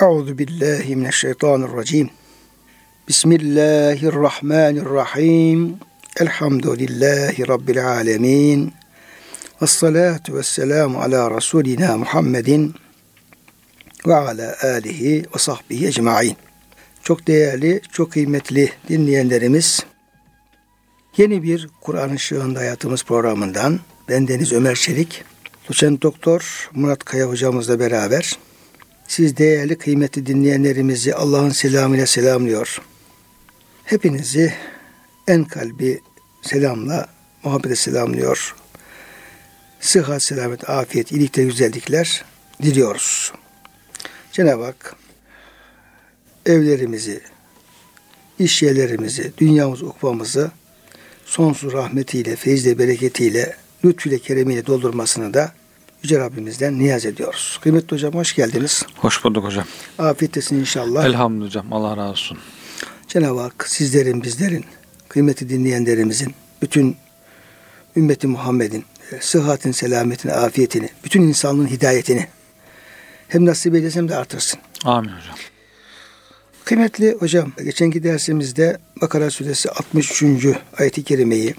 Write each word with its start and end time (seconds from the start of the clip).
Euzu 0.00 0.38
billahi 0.38 0.96
mineşşeytanirracim. 0.96 2.10
Bismillahirrahmanirrahim. 3.08 5.76
Elhamdülillahi 6.20 7.48
rabbil 7.48 7.88
alamin. 7.88 8.72
Ves 9.62 9.70
salatu 9.70 10.34
vesselamu 10.34 11.00
ala 11.00 11.30
rasulina 11.30 11.96
Muhammedin 11.96 12.74
ve 14.06 14.14
ala 14.14 14.56
alihi 14.62 15.24
ve 15.34 15.38
sahbihi 15.38 15.86
ecmaîn. 15.86 16.36
Çok 17.02 17.26
değerli, 17.26 17.80
çok 17.92 18.12
kıymetli 18.12 18.72
dinleyenlerimiz, 18.88 19.86
yeni 21.16 21.42
bir 21.42 21.68
Kur'an 21.80 22.10
ışığında 22.10 22.58
hayatımız 22.58 23.04
programından 23.04 23.80
ben 24.08 24.28
Deniz 24.28 24.52
Ömer 24.52 24.74
Çelik, 24.74 25.24
doçent 25.68 26.02
doktor 26.02 26.70
Murat 26.74 27.04
Kaya 27.04 27.28
hocamızla 27.28 27.80
beraber 27.80 28.38
siz 29.08 29.36
değerli 29.36 29.78
kıymetli 29.78 30.26
dinleyenlerimizi 30.26 31.14
Allah'ın 31.14 31.50
selamıyla 31.50 32.06
selamlıyor. 32.06 32.82
Hepinizi 33.84 34.54
en 35.28 35.44
kalbi 35.44 36.00
selamla, 36.42 37.08
muhabbete 37.42 37.76
selamlıyor. 37.76 38.54
Sıhhat, 39.80 40.22
selamet, 40.22 40.70
afiyet, 40.70 41.12
iyilikte 41.12 41.44
güzellikler 41.44 42.24
diliyoruz. 42.62 43.32
Cenab-ı 44.32 44.64
Hak 44.64 44.96
evlerimizi, 46.46 47.20
iş 48.38 48.62
yerlerimizi, 48.62 49.32
dünyamız, 49.38 49.82
ukvamızı 49.82 50.50
sonsuz 51.24 51.72
rahmetiyle, 51.72 52.36
feyizle, 52.36 52.78
bereketiyle, 52.78 53.56
lütfüyle, 53.84 54.18
keremiyle 54.18 54.66
doldurmasını 54.66 55.34
da 55.34 55.52
Yüce 56.02 56.18
Rabbimizden 56.18 56.78
niyaz 56.78 57.06
ediyoruz. 57.06 57.58
Kıymetli 57.62 57.94
hocam 57.94 58.14
hoş 58.14 58.34
geldiniz. 58.34 58.82
Hoş 58.96 59.24
bulduk 59.24 59.44
hocam. 59.44 59.64
Afiyettesin 59.98 60.56
inşallah. 60.56 61.04
Elhamdülillah 61.04 61.46
hocam. 61.46 61.72
Allah 61.72 61.96
razı 61.96 62.10
olsun. 62.10 62.38
Cenab-ı 63.08 63.40
Hak 63.40 63.68
sizlerin, 63.68 64.22
bizlerin, 64.22 64.64
kıymetli 65.08 65.48
dinleyenlerimizin, 65.48 66.34
bütün 66.62 66.96
ümmeti 67.96 68.26
Muhammed'in 68.26 68.84
e, 69.12 69.20
sıhhatin, 69.20 69.72
selametin, 69.72 70.28
afiyetini, 70.28 70.90
bütün 71.04 71.22
insanlığın 71.22 71.66
hidayetini 71.66 72.26
hem 73.28 73.46
nasip 73.46 73.74
eylesin 73.74 74.00
hem 74.00 74.08
de 74.08 74.16
artırsın. 74.16 74.60
Amin 74.84 75.08
hocam. 75.08 75.36
Kıymetli 76.64 77.12
hocam, 77.12 77.52
geçenki 77.64 78.02
dersimizde 78.02 78.78
Bakara 79.00 79.30
suresi 79.30 79.70
63. 79.70 80.24
ayeti 80.78 81.04
kerimeyi 81.04 81.54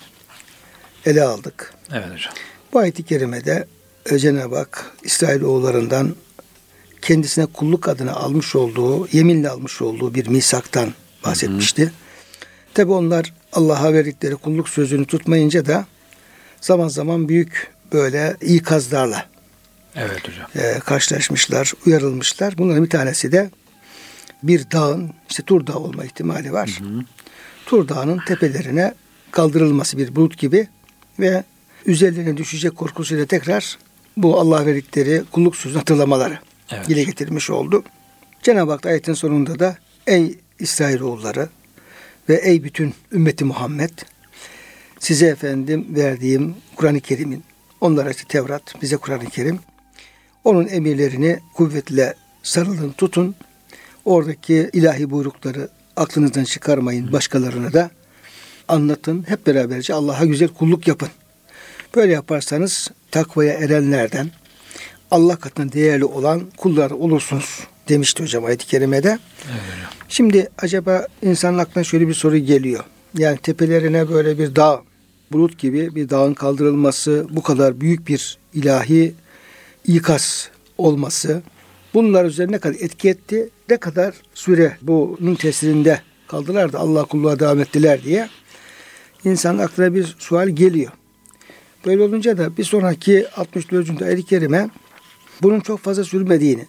ele 1.05 1.23
aldık. 1.23 1.73
Evet 1.91 2.05
hocam. 2.13 2.33
Bu 2.73 2.80
ayeti 2.80 3.03
kerimede 3.03 3.67
Cenab-ı 4.16 4.55
Hak 4.55 4.91
İsrailoğullarından 5.03 6.16
kendisine 7.02 7.45
kulluk 7.45 7.88
adına 7.89 8.14
almış 8.14 8.55
olduğu, 8.55 9.08
yeminle 9.11 9.49
almış 9.49 9.81
olduğu 9.81 10.14
bir 10.14 10.27
misaktan 10.27 10.94
bahsetmişti. 11.25 11.91
Tabi 12.73 12.91
onlar 12.91 13.33
Allah'a 13.53 13.94
verdikleri 13.94 14.36
kulluk 14.36 14.69
sözünü 14.69 15.05
tutmayınca 15.05 15.66
da 15.66 15.86
zaman 16.61 16.88
zaman 16.88 17.30
büyük 17.30 17.72
böyle 17.94 18.38
ikazlarla 18.41 19.25
Evet 19.95 20.27
hocam. 20.27 20.47
e, 20.55 20.80
karşılaşmışlar, 20.80 21.73
uyarılmışlar. 21.86 22.58
Bunların 22.58 22.83
bir 22.83 22.89
tanesi 22.89 23.31
de 23.31 23.49
bir 24.44 24.71
dağın, 24.71 25.11
işte 25.30 25.44
Tur 25.44 25.67
Dağı 25.67 25.77
olma 25.77 26.05
ihtimali 26.05 26.53
var. 26.53 26.80
Tur 27.66 27.88
Dağı'nın 27.88 28.19
tepelerine 28.27 28.94
kaldırılması 29.31 29.97
bir 29.97 30.16
bulut 30.16 30.38
gibi 30.38 30.67
ve 31.19 31.44
üzerlerine 31.86 32.38
düşecek 32.38 32.75
korkusuyla 32.75 33.25
tekrar 33.25 33.77
bu 34.17 34.39
Allah 34.39 34.65
verdikleri 34.65 35.23
kulluk 35.31 35.55
sözünü 35.55 35.79
hatırlamaları 35.79 36.39
Evet. 36.71 36.87
dile 36.87 37.03
getirmiş 37.03 37.49
oldu. 37.49 37.83
Cenab-ı 38.43 38.71
Hak 38.71 38.85
ayetin 38.85 39.13
sonunda 39.13 39.59
da 39.59 39.77
ey 40.07 40.35
İsrailoğulları 40.59 41.49
ve 42.29 42.35
ey 42.35 42.63
bütün 42.63 42.93
ümmeti 43.11 43.45
Muhammed 43.45 43.89
size 44.99 45.27
efendim 45.27 45.87
verdiğim 45.89 46.55
Kur'an-ı 46.75 46.99
Kerim'in 47.02 47.43
onlara 47.81 48.11
işte 48.11 48.23
Tevrat 48.27 48.81
bize 48.81 48.97
Kur'an-ı 48.97 49.25
Kerim 49.25 49.59
onun 50.43 50.67
emirlerini 50.67 51.39
kuvvetle 51.53 52.13
sarılın 52.43 52.92
tutun 52.92 53.36
oradaki 54.05 54.69
ilahi 54.73 55.09
buyrukları 55.09 55.69
aklınızdan 55.95 56.43
çıkarmayın 56.43 57.13
başkalarına 57.13 57.73
da 57.73 57.92
anlatın 58.67 59.25
hep 59.27 59.47
beraberce 59.47 59.93
Allah'a 59.93 60.25
güzel 60.25 60.47
kulluk 60.47 60.87
yapın. 60.87 61.09
Böyle 61.95 62.14
yaparsanız 62.14 62.87
takvaya 63.11 63.53
erenlerden 63.53 64.31
Allah 65.11 65.36
katında 65.36 65.73
değerli 65.73 66.05
olan 66.05 66.42
kullar 66.58 66.92
olursunuz 66.92 67.59
demişti 67.89 68.23
hocam 68.23 68.45
ayet-i 68.45 68.67
kerimede. 68.67 69.20
Evet. 69.49 69.87
Şimdi 70.09 70.49
acaba 70.58 71.08
insanın 71.21 71.58
aklına 71.58 71.83
şöyle 71.83 72.08
bir 72.08 72.14
soru 72.14 72.37
geliyor. 72.37 72.83
Yani 73.17 73.37
tepelerine 73.37 74.09
böyle 74.09 74.37
bir 74.37 74.55
dağ, 74.55 74.81
bulut 75.31 75.58
gibi 75.58 75.95
bir 75.95 76.09
dağın 76.09 76.33
kaldırılması, 76.33 77.27
bu 77.30 77.43
kadar 77.43 77.81
büyük 77.81 78.08
bir 78.08 78.37
ilahi 78.54 79.14
ikaz 79.86 80.49
olması, 80.77 81.42
bunlar 81.93 82.25
üzerine 82.25 82.52
ne 82.52 82.59
kadar 82.59 82.75
etki 82.80 83.09
etti, 83.09 83.49
ne 83.69 83.77
kadar 83.77 84.15
süre 84.33 84.77
bunun 84.81 85.36
tesirinde 85.36 86.02
kaldılar 86.27 86.73
da 86.73 86.80
Allah 86.80 87.04
kulluğa 87.04 87.39
devam 87.39 87.59
ettiler 87.59 88.04
diye 88.04 88.30
insanın 89.23 89.59
aklına 89.59 89.93
bir 89.93 90.15
sual 90.19 90.49
geliyor. 90.49 90.92
Böyle 91.87 92.03
olunca 92.03 92.37
da 92.37 92.58
bir 92.58 92.64
sonraki 92.64 93.25
64. 93.30 94.02
ayet-i 94.02 94.25
kerime 94.25 94.70
bunun 95.42 95.59
çok 95.59 95.80
fazla 95.80 96.03
sürmediğini, 96.03 96.65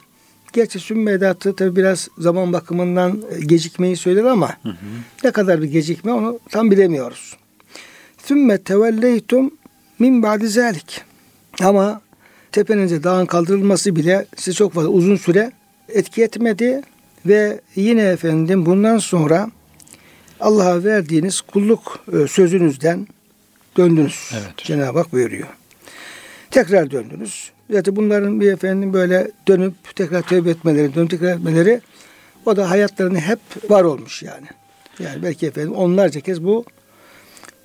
Gerçi 0.52 0.78
sümme 0.78 1.12
edatı 1.12 1.56
tabi 1.56 1.76
biraz 1.76 2.08
zaman 2.18 2.52
bakımından 2.52 3.22
e, 3.30 3.40
gecikmeyi 3.40 3.96
söyler 3.96 4.24
ama 4.24 4.56
ne 5.24 5.30
kadar 5.30 5.62
bir 5.62 5.66
gecikme 5.66 6.12
onu 6.12 6.38
tam 6.50 6.70
bilemiyoruz. 6.70 7.36
Sümme 8.24 8.58
tevelleytum 8.58 9.50
min 9.98 10.22
ba'di 10.22 10.48
zalik. 10.48 11.02
Ama 11.62 12.00
tepenize 12.52 13.02
dağın 13.02 13.26
kaldırılması 13.26 13.96
bile 13.96 14.26
size 14.36 14.52
çok 14.52 14.72
fazla 14.72 14.88
uzun 14.88 15.16
süre 15.16 15.52
etki 15.88 16.22
etmedi 16.22 16.82
ve 17.26 17.60
yine 17.76 18.02
efendim 18.02 18.66
bundan 18.66 18.98
sonra 18.98 19.50
Allah'a 20.40 20.84
verdiğiniz 20.84 21.40
kulluk 21.40 22.04
e, 22.12 22.28
sözünüzden 22.28 23.06
döndünüz. 23.78 24.30
Evet. 24.32 24.56
Cenab-ı 24.56 24.98
Hak 24.98 25.12
buyuruyor. 25.12 25.48
Tekrar 26.50 26.90
döndünüz. 26.90 27.50
Zaten 27.70 27.96
bunların 27.96 28.40
bir 28.40 28.52
efendim 28.52 28.92
böyle 28.92 29.30
dönüp 29.48 29.74
tekrar 29.96 30.22
tövbe 30.22 30.50
etmeleri, 30.50 30.94
dönüp 30.94 31.10
tekrar 31.10 31.36
etmeleri 31.36 31.80
o 32.46 32.56
da 32.56 32.70
hayatlarını 32.70 33.20
hep 33.20 33.38
var 33.68 33.84
olmuş 33.84 34.22
yani. 34.22 34.46
Yani 34.98 35.22
belki 35.22 35.46
efendim 35.46 35.72
onlarca 35.72 36.20
kez 36.20 36.44
bu 36.44 36.64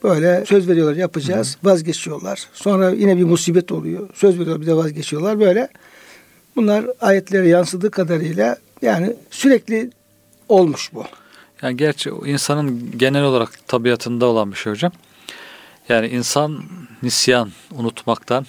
böyle 0.04 0.46
söz 0.46 0.70
veriyorlar 0.70 0.96
yapacağız, 0.96 1.58
vazgeçiyorlar. 1.64 2.48
Sonra 2.54 2.90
yine 2.90 3.18
bir 3.18 3.24
musibet 3.24 3.72
oluyor. 3.72 4.10
Söz 4.14 4.40
veriyorlar 4.40 4.62
bir 4.62 4.68
de 4.68 4.76
vazgeçiyorlar 4.76 5.40
böyle. 5.40 5.68
Bunlar 6.56 6.86
ayetlere 7.02 7.48
yansıdığı 7.48 7.92
kadarıyla 7.92 8.58
yani 8.82 9.14
sürekli 9.32 9.90
olmuş 10.50 10.94
bu. 10.94 11.04
Yani 11.62 11.78
gerçi 11.78 12.10
insanın 12.26 12.92
genel 12.98 13.24
olarak 13.24 13.68
tabiatında 13.68 14.26
olan 14.26 14.52
bir 14.52 14.58
şey 14.58 14.72
hocam. 14.72 14.92
Yani 15.90 16.08
insan 16.08 16.64
nisyan, 17.04 17.52
unutmaktan 17.72 18.46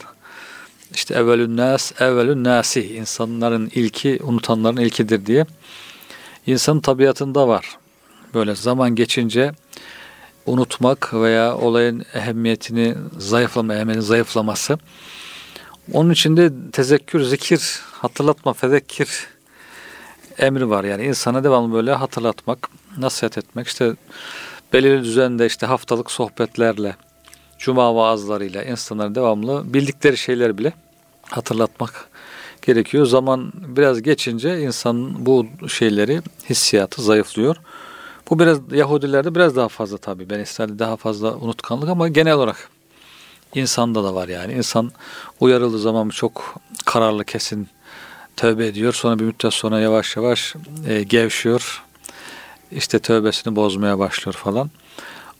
işte 0.94 1.14
evvelün 1.14 1.56
nas, 1.56 1.92
evvelün 2.00 2.44
nasi 2.44 2.96
insanların 2.96 3.70
ilki, 3.74 4.20
unutanların 4.22 4.76
ilkidir 4.76 5.26
diye 5.26 5.46
insanın 6.46 6.80
tabiatında 6.80 7.48
var. 7.48 7.78
Böyle 8.34 8.54
zaman 8.54 8.94
geçince 8.94 9.52
unutmak 10.46 11.14
veya 11.14 11.56
olayın 11.56 12.04
ehemmiyetini 12.14 12.94
zayıflama, 13.18 13.74
ehemmiyetinin 13.74 14.06
zayıflaması. 14.06 14.78
Onun 15.92 16.10
içinde 16.10 16.50
tezekkür, 16.72 17.20
zikir, 17.24 17.80
hatırlatma, 17.92 18.52
fezekkir 18.52 19.08
emri 20.38 20.70
var. 20.70 20.84
Yani 20.84 21.04
insana 21.04 21.44
devamlı 21.44 21.74
böyle 21.74 21.92
hatırlatmak, 21.92 22.68
nasihat 22.98 23.38
etmek. 23.38 23.66
İşte 23.66 23.94
belirli 24.72 25.04
düzende 25.04 25.46
işte 25.46 25.66
haftalık 25.66 26.10
sohbetlerle, 26.10 26.96
cuma 27.64 27.94
vaazlarıyla 27.94 28.62
insanlara 28.62 29.14
devamlı 29.14 29.74
bildikleri 29.74 30.16
şeyler 30.16 30.58
bile 30.58 30.72
hatırlatmak 31.30 32.08
gerekiyor. 32.62 33.06
Zaman 33.06 33.52
biraz 33.54 34.02
geçince 34.02 34.60
insan 34.60 35.26
bu 35.26 35.46
şeyleri, 35.68 36.22
hissiyatı 36.50 37.02
zayıflıyor. 37.02 37.56
Bu 38.30 38.38
biraz 38.38 38.58
Yahudilerde 38.72 39.34
biraz 39.34 39.56
daha 39.56 39.68
fazla 39.68 39.98
tabii. 39.98 40.30
Ben 40.30 40.38
İsrail'de 40.38 40.78
daha 40.78 40.96
fazla 40.96 41.36
unutkanlık 41.36 41.88
ama 41.88 42.08
genel 42.08 42.34
olarak 42.34 42.68
insanda 43.54 44.04
da 44.04 44.14
var 44.14 44.28
yani. 44.28 44.52
İnsan 44.52 44.92
uyarıldığı 45.40 45.78
zaman 45.78 46.08
çok 46.08 46.54
kararlı 46.84 47.24
kesin 47.24 47.68
tövbe 48.36 48.66
ediyor. 48.66 48.92
Sonra 48.92 49.18
bir 49.18 49.24
müddet 49.24 49.54
sonra 49.54 49.80
yavaş 49.80 50.16
yavaş 50.16 50.54
e, 50.88 51.02
gevşiyor. 51.02 51.82
İşte 52.72 52.98
tövbesini 52.98 53.56
bozmaya 53.56 53.98
başlıyor 53.98 54.34
falan. 54.34 54.70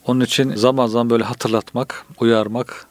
Onun 0.06 0.20
için 0.20 0.54
zaman 0.54 0.86
zaman 0.86 1.10
böyle 1.10 1.24
hatırlatmak, 1.24 2.04
uyarmak 2.20 2.86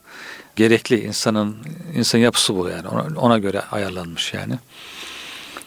gerekli 0.55 0.99
insanın 0.99 1.55
insan 1.95 2.19
yapısı 2.19 2.55
bu 2.55 2.69
yani 2.69 2.87
ona, 2.87 3.19
ona 3.19 3.37
göre 3.37 3.61
ayarlanmış 3.61 4.33
yani. 4.33 4.53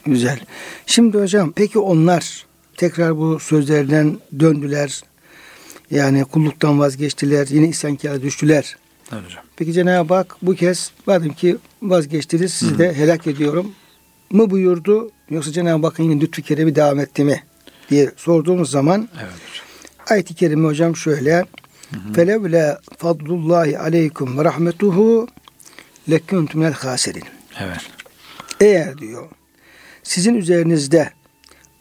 Güzel. 0.07 0.41
Şimdi 0.87 1.19
hocam 1.19 1.53
peki 1.57 1.79
onlar 1.79 2.47
tekrar 2.77 3.17
bu 3.19 3.41
sözlerden 3.41 4.19
döndüler. 4.41 5.01
Yani 5.91 6.25
kulluktan 6.25 6.79
vazgeçtiler. 6.81 7.47
Yine 7.51 7.69
isyankara 7.69 8.23
düştüler. 8.23 8.77
Evet 9.13 9.25
hocam. 9.27 9.45
Peki 9.57 9.73
Cenab-ı 9.73 10.15
Hak 10.15 10.37
bu 10.43 10.55
kez 10.55 10.91
madem 11.07 11.33
ki 11.33 11.57
vazgeçtiniz 11.83 12.55
sizi 12.55 12.79
de 12.79 12.95
helak 12.95 13.27
ediyorum 13.27 13.73
mı 14.31 14.51
buyurdu 14.51 15.11
yoksa 15.31 15.53
Cenab-ı 15.53 15.87
Hakk'ın 15.87 16.03
yine 16.03 16.21
lütfü 16.21 16.43
keremi 16.43 16.75
devam 16.75 17.01
etti 17.01 17.25
mi 17.25 17.43
diye 17.91 18.13
sorduğumuz 18.17 18.71
zaman 18.71 19.09
Evet 19.15 19.33
hocam. 19.51 19.66
Ayet-i 20.07 20.35
kerime 20.35 20.69
hocam 20.69 20.97
şöyle 20.97 21.45
felevle 22.15 22.79
fadlullahi 22.99 23.79
aleykum 23.79 24.39
ve 24.39 24.45
rahmetuhu 24.45 25.29
lekuntum 26.11 26.61
minel 26.61 26.73
hasirin. 26.73 27.25
Evet. 27.61 27.81
Eğer 28.61 28.99
diyor 28.99 29.29
sizin 30.03 30.35
üzerinizde 30.35 31.11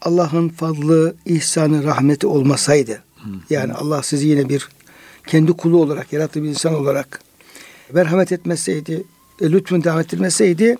Allah'ın 0.02 0.48
fadlı, 0.48 1.16
ihsanı, 1.24 1.84
rahmeti 1.84 2.26
olmasaydı 2.26 3.02
yani 3.50 3.72
Allah 3.72 4.02
sizi 4.02 4.28
yine 4.28 4.48
bir 4.48 4.68
kendi 5.26 5.52
kulu 5.52 5.82
olarak 5.82 6.12
yarattığı 6.12 6.42
bir 6.42 6.48
insan 6.48 6.74
olarak 6.74 7.20
merhamet 7.92 8.32
etmeseydi, 8.32 9.04
e, 9.40 9.52
lütfunu 9.52 9.84
devam 9.84 10.00
ettirmeseydi 10.00 10.76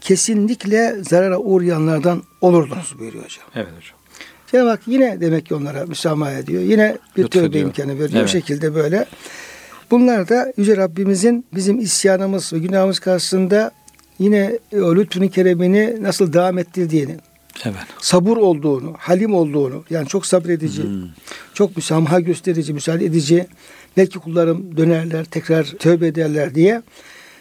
kesinlikle 0.00 0.96
zarara 1.02 1.38
uğrayanlardan 1.38 2.22
olurdunuz 2.40 2.98
buyuruyor 2.98 3.24
hocam. 3.24 3.44
Evet 3.54 3.68
hocam. 3.76 3.95
Cenab-ı 4.52 4.68
Hak 4.68 4.80
yine 4.86 5.20
demek 5.20 5.46
ki 5.46 5.54
onlara 5.54 5.86
müsamaha 5.86 6.32
ediyor. 6.32 6.62
Yine 6.62 6.98
bir 7.16 7.22
Lütfediyor. 7.22 7.44
tövbe 7.52 7.58
imkanı 7.58 7.92
veriyor. 7.92 8.10
Evet. 8.12 8.24
Bu 8.24 8.28
şekilde 8.28 8.74
böyle. 8.74 9.06
Bunlar 9.90 10.28
da 10.28 10.52
Yüce 10.56 10.76
Rabbimizin 10.76 11.44
bizim 11.54 11.78
isyanımız 11.80 12.52
ve 12.52 12.58
günahımız 12.58 12.98
karşısında 12.98 13.70
yine 14.18 14.58
o 14.74 14.96
lütfünün 14.96 15.28
keremini 15.28 16.02
nasıl 16.02 16.32
devam 16.32 16.58
ettirdiğini, 16.58 17.16
Evet. 17.64 17.76
sabır 18.00 18.36
olduğunu, 18.36 18.94
halim 18.98 19.34
olduğunu, 19.34 19.84
yani 19.90 20.08
çok 20.08 20.26
sabredici, 20.26 20.82
çok 21.54 21.76
müsamaha 21.76 22.20
gösterici, 22.20 22.72
müsaade 22.72 23.04
edici, 23.04 23.46
belki 23.96 24.18
kullarım 24.18 24.76
dönerler, 24.76 25.24
tekrar 25.24 25.64
tövbe 25.64 26.06
ederler 26.06 26.54
diye 26.54 26.82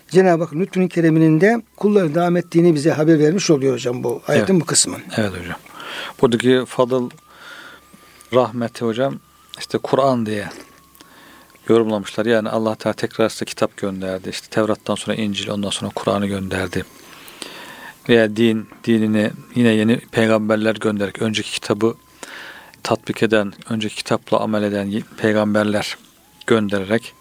Cenab-ı 0.08 0.44
Hak 0.44 0.54
lütfünün 0.54 0.88
kereminin 0.88 1.42
de 1.42 1.62
kulların 1.78 2.16
devam 2.16 2.38
ettiğini 2.38 2.76
bize 2.76 2.92
haber 2.92 3.20
vermiş 3.20 3.50
oluyor 3.50 3.74
hocam 3.74 4.04
bu 4.04 4.22
ayetin 4.28 4.54
Evet. 4.54 4.62
bu 4.62 4.66
kısmı. 4.66 4.98
Evet 5.18 5.32
hocam. 5.32 5.56
Buradaki 6.22 6.64
fadıl 6.68 7.10
rahmeti 8.34 8.86
hocam 8.86 9.20
işte 9.60 9.78
Kur'an 9.78 10.26
diye 10.26 10.50
yorumlamışlar. 11.70 12.26
Yani 12.26 12.50
Allah 12.50 12.76
Teala 12.76 12.94
tekrar 12.94 13.30
size 13.30 13.46
kitap 13.46 13.78
gönderdi. 13.78 14.30
İşte 14.30 14.48
Tevrat'tan 14.50 14.96
sonra 14.96 15.16
İncil, 15.16 15.50
ondan 15.50 15.70
sonra 15.70 15.92
Kur'an'ı 15.96 16.28
gönderdi. 16.28 16.86
Veya 18.10 18.36
din, 18.36 18.68
dinini 18.84 19.32
yine 19.56 19.70
yeni 19.70 20.00
peygamberler 20.00 20.76
göndererek 20.76 21.22
önceki 21.22 21.52
kitabı 21.52 21.96
tatbik 22.84 23.24
eden, 23.24 23.54
önceki 23.70 23.96
kitapla 23.96 24.40
amel 24.40 24.64
eden 24.64 25.04
peygamberler 25.18 25.98
göndererek 26.48 27.14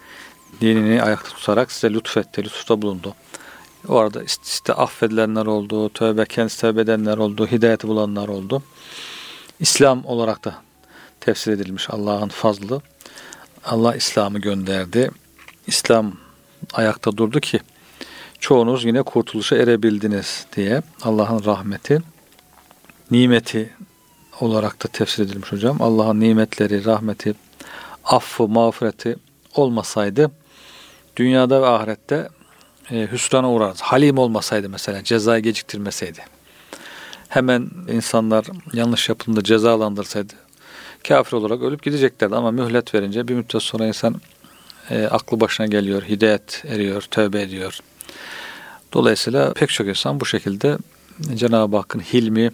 dinini 0.61 1.03
ayakta 1.03 1.29
tutarak 1.29 1.73
size 1.73 1.95
lütfetti, 1.95 2.45
lütufta 2.45 2.83
bulundu. 2.83 3.15
O 3.89 3.97
arada 3.97 4.23
işte, 4.23 4.73
affedilenler 4.73 5.47
oldu, 5.47 5.89
tövbe 5.89 6.25
kendisi 6.27 6.61
tövbe 6.61 6.81
edenler 6.81 7.19
oldu, 7.19 7.47
hidayeti 7.47 7.89
bulanlar 7.89 8.29
oldu. 8.29 8.63
İslam 9.61 10.05
olarak 10.05 10.45
da 10.45 10.55
tefsir 11.21 11.53
edilmiş 11.53 11.91
Allah'ın 11.91 12.29
fazlı. 12.29 12.81
Allah 13.65 13.97
İslam'ı 13.97 14.39
gönderdi. 14.39 15.11
İslam 15.67 16.13
ayakta 16.73 17.17
durdu 17.17 17.41
ki 17.41 17.61
çoğunuz 18.41 18.85
yine 18.85 19.03
kurtuluşa 19.03 19.57
erebildiniz 19.57 20.47
diye 20.57 20.83
Allah'ın 21.03 21.45
rahmeti, 21.45 22.03
nimeti 23.11 23.71
olarak 24.41 24.85
da 24.85 24.89
tefsir 24.89 25.25
edilmiş 25.25 25.53
hocam. 25.53 25.83
Allah'ın 25.83 26.21
nimetleri, 26.21 26.85
rahmeti, 26.85 27.35
affı, 28.05 28.49
mağfireti 28.49 29.17
olmasaydı 29.55 30.31
dünyada 31.17 31.63
ve 31.63 31.67
ahirette 31.67 32.29
e, 32.91 33.09
hüsrana 33.13 33.51
uğrarız. 33.51 33.81
Halim 33.81 34.19
olmasaydı 34.19 34.69
mesela 34.69 35.05
cezayı 35.05 35.43
geciktirmeseydi. 35.43 36.21
Hemen 37.29 37.71
insanlar 37.93 38.47
yanlış 38.73 39.09
yapıldığında 39.09 39.43
cezalandırsaydı 39.45 40.33
kafir 41.09 41.33
olarak 41.33 41.63
ölüp 41.63 41.83
gideceklerdi 41.83 42.37
ama 42.37 42.51
mühlet 42.51 42.95
verince 42.95 43.29
bir 43.29 43.35
müddet 43.35 43.63
sonra 43.63 43.87
insan 43.87 44.21
e, 44.91 45.05
aklı 45.05 45.41
başına 45.41 45.67
geliyor, 45.67 46.03
hidayet 46.03 46.65
eriyor, 46.69 47.03
tövbe 47.03 47.43
ediyor. 47.43 47.79
Dolayısıyla 48.93 49.53
pek 49.53 49.69
çok 49.69 49.87
insan 49.87 50.21
bu 50.21 50.27
şekilde 50.27 50.79
Cenab-ı 51.35 51.77
Hakk'ın 51.77 52.01
hilmi, 52.01 52.51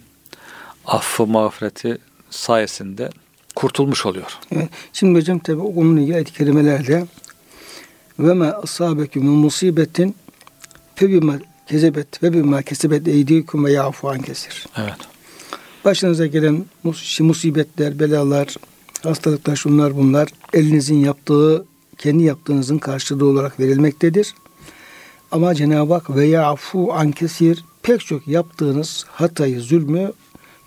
affı, 0.85 1.27
mağfireti 1.27 1.97
sayesinde 2.29 3.09
kurtulmuş 3.55 4.05
oluyor. 4.05 4.37
Evet. 4.51 4.69
Şimdi 4.93 5.19
hocam 5.19 5.39
tabi 5.39 5.61
onunla 5.61 5.99
ilgili 5.99 6.15
ayet-i 6.15 6.33
kerimelerde 6.33 7.05
ve 8.19 8.33
ma 8.33 8.45
asabeküm 8.45 9.23
min 9.23 9.33
musibetin 9.33 10.15
fe 11.01 11.09
bima 11.09 11.39
kezebet 11.67 12.23
ve 12.23 12.33
bima 12.33 12.61
kesebet 12.61 13.07
eydikum 13.07 13.65
ve 13.65 13.71
yafu 13.71 14.09
an 14.09 14.21
kesir. 14.21 14.65
Evet. 14.77 14.97
Başınıza 15.85 16.25
gelen 16.25 16.65
mus- 16.85 17.23
musibetler, 17.23 17.99
belalar, 17.99 18.55
hastalıklar, 19.03 19.55
şunlar 19.55 19.97
bunlar 19.97 20.29
elinizin 20.53 20.95
yaptığı, 20.95 21.65
kendi 21.97 22.23
yaptığınızın 22.23 22.77
karşılığı 22.77 23.25
olarak 23.25 23.59
verilmektedir. 23.59 24.33
Ama 25.31 25.55
Cenab-ı 25.55 25.93
Hak 25.93 26.15
ve 26.15 26.25
yafu 26.25 26.93
an 26.93 27.11
kesir 27.11 27.65
pek 27.81 28.05
çok 28.05 28.27
yaptığınız 28.27 29.05
hatayı, 29.09 29.61
zulmü, 29.61 30.11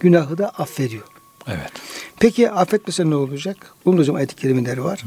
günahı 0.01 0.39
da 0.39 0.49
affediyor. 0.49 1.05
Evet. 1.49 1.73
Peki 2.21 2.51
affetmese 2.51 3.11
ne 3.11 3.15
olacak? 3.15 3.57
Bunun 3.85 3.97
da 3.97 4.01
hocam 4.01 4.17
ayet-i 4.17 4.37
kerimeleri 4.37 4.85
var. 4.85 5.05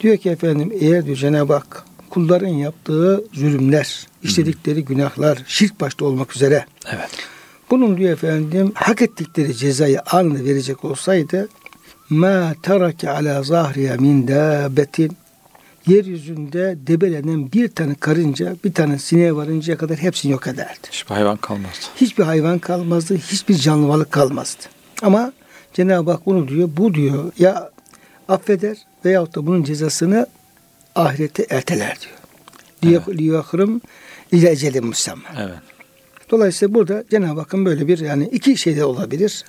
Diyor 0.00 0.16
ki 0.16 0.30
efendim 0.30 0.72
eğer 0.80 1.06
diyor 1.06 1.16
Cenab-ı 1.16 1.52
Hak 1.52 1.84
kulların 2.14 2.48
yaptığı 2.48 3.24
zulümler, 3.32 4.06
işledikleri 4.22 4.84
günahlar, 4.84 5.38
şirk 5.46 5.80
başta 5.80 6.04
olmak 6.04 6.36
üzere 6.36 6.66
Evet. 6.94 7.08
bunun 7.70 7.96
diyor 7.96 8.12
efendim 8.12 8.72
hak 8.74 9.02
ettikleri 9.02 9.54
cezayı 9.54 10.00
anında 10.00 10.44
verecek 10.44 10.84
olsaydı 10.84 11.48
ma 12.10 12.54
terake 12.62 13.10
ala 13.10 13.42
zahriya 13.42 13.96
min 13.96 14.28
dabetin 14.28 15.16
yeryüzünde 15.86 16.76
debelenen 16.86 17.52
bir 17.52 17.68
tane 17.68 17.94
karınca 17.94 18.56
bir 18.64 18.74
tane 18.74 18.98
sineğe 18.98 19.36
varıncaya 19.36 19.78
kadar 19.78 19.98
hepsini 19.98 20.32
yok 20.32 20.46
ederdi. 20.46 20.88
Hiçbir 20.90 21.14
hayvan 21.14 21.36
kalmazdı. 21.36 21.86
Hiçbir 21.96 22.24
hayvan 22.24 22.58
kalmazdı, 22.58 23.16
hiçbir 23.16 23.54
canlı 23.54 23.88
varlık 23.88 24.12
kalmazdı. 24.12 24.62
Ama 25.02 25.32
Cenab-ı 25.72 26.10
Hak 26.10 26.26
bunu 26.26 26.48
diyor, 26.48 26.68
bu 26.76 26.94
diyor 26.94 27.32
ya 27.38 27.70
affeder 28.28 28.76
veyahut 29.04 29.34
da 29.34 29.46
bunun 29.46 29.64
cezasını 29.64 30.26
ahirete 30.94 31.46
erteler 31.50 31.98
diyor. 32.82 33.02
Evet. 33.08 33.18
Liyakırım 33.18 33.80
ile 34.32 34.50
ecelin 34.50 34.86
musamma. 34.86 35.28
Evet. 35.38 35.54
Dolayısıyla 36.30 36.74
burada 36.74 37.04
Cenab-ı 37.10 37.40
Hakk'ın 37.40 37.64
böyle 37.64 37.88
bir 37.88 37.98
yani 37.98 38.28
iki 38.32 38.56
şey 38.56 38.76
de 38.76 38.84
olabilir. 38.84 39.44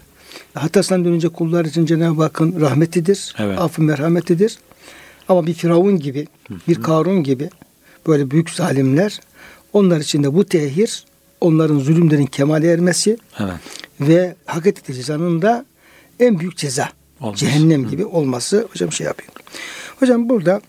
Hatasından 0.54 1.06
dönünce 1.06 1.30
kullar 1.30 1.66
için 1.66 1.86
Cenab-ı 1.86 2.22
Hakk'ın 2.22 2.62
rahmetidir, 2.62 3.36
Evet. 3.40 3.60
affı 3.60 3.82
merhametidir. 3.82 4.58
Ama 5.30 5.48
bir 5.48 5.54
Firavun 5.54 6.00
gibi, 6.00 6.28
bir 6.68 6.76
Karun 6.82 7.24
gibi 7.24 7.50
böyle 8.08 8.32
büyük 8.32 8.50
zalimler 8.50 9.20
onlar 9.74 10.00
için 10.00 10.24
de 10.24 10.34
bu 10.34 10.46
tehir 10.46 11.06
onların 11.42 11.80
zulümlerin 11.80 12.26
kemale 12.26 12.72
ermesi 12.72 13.18
Evet. 13.40 13.54
ve 14.02 14.36
hak 14.46 14.68
ettikleri 14.68 14.98
cezanın 14.98 15.42
da 15.42 15.66
en 16.20 16.40
büyük 16.40 16.58
ceza 16.58 16.90
Olması. 17.22 17.46
cehennem 17.46 17.90
gibi 17.90 18.06
olması 18.06 18.68
hocam 18.74 18.92
şey 18.92 19.08
yapıyor. 19.08 19.32
Hocam 20.00 20.30
burada 20.30 20.62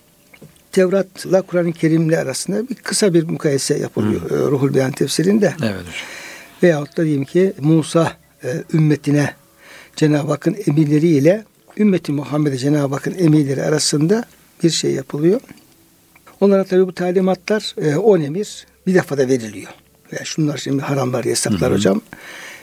Tevrat'la 0.76 1.42
Kur'an-ı 1.42 1.72
Kerim'le 1.72 2.12
arasında 2.12 2.68
bir 2.68 2.74
kısa 2.74 3.14
bir 3.14 3.24
mukayese 3.24 3.78
yapılıyor 3.78 4.30
e, 4.30 4.34
Ruhul 4.34 4.74
Beyan 4.74 4.92
tefsirinde. 4.92 5.54
Evet 5.62 5.74
hocam. 5.80 5.92
Veyahut 6.62 6.96
da 6.96 7.04
diyelim 7.04 7.24
ki 7.24 7.52
Musa 7.60 8.12
e, 8.44 8.62
ümmetine 8.74 9.34
Cenab-ı 9.96 10.30
Hakk'ın 10.30 10.56
emirleriyle 10.66 11.44
ümmeti 11.76 12.12
Muhammed'e 12.12 12.56
Cenab-ı 12.58 12.94
Hakk'ın 12.94 13.14
emirleri 13.18 13.62
arasında 13.62 14.24
bir 14.62 14.70
şey 14.70 14.92
yapılıyor. 14.92 15.40
Onlara 16.40 16.64
tabi 16.64 16.86
bu 16.86 16.94
talimatlar 16.94 17.74
e, 17.82 17.96
on 17.96 18.20
emir 18.20 18.66
bir 18.86 18.94
defada 18.94 19.28
veriliyor. 19.28 19.72
Ve 20.12 20.24
şunlar 20.24 20.56
şimdi 20.56 20.82
haramlar, 20.82 21.24
yasaklar 21.24 21.72
hocam 21.72 22.00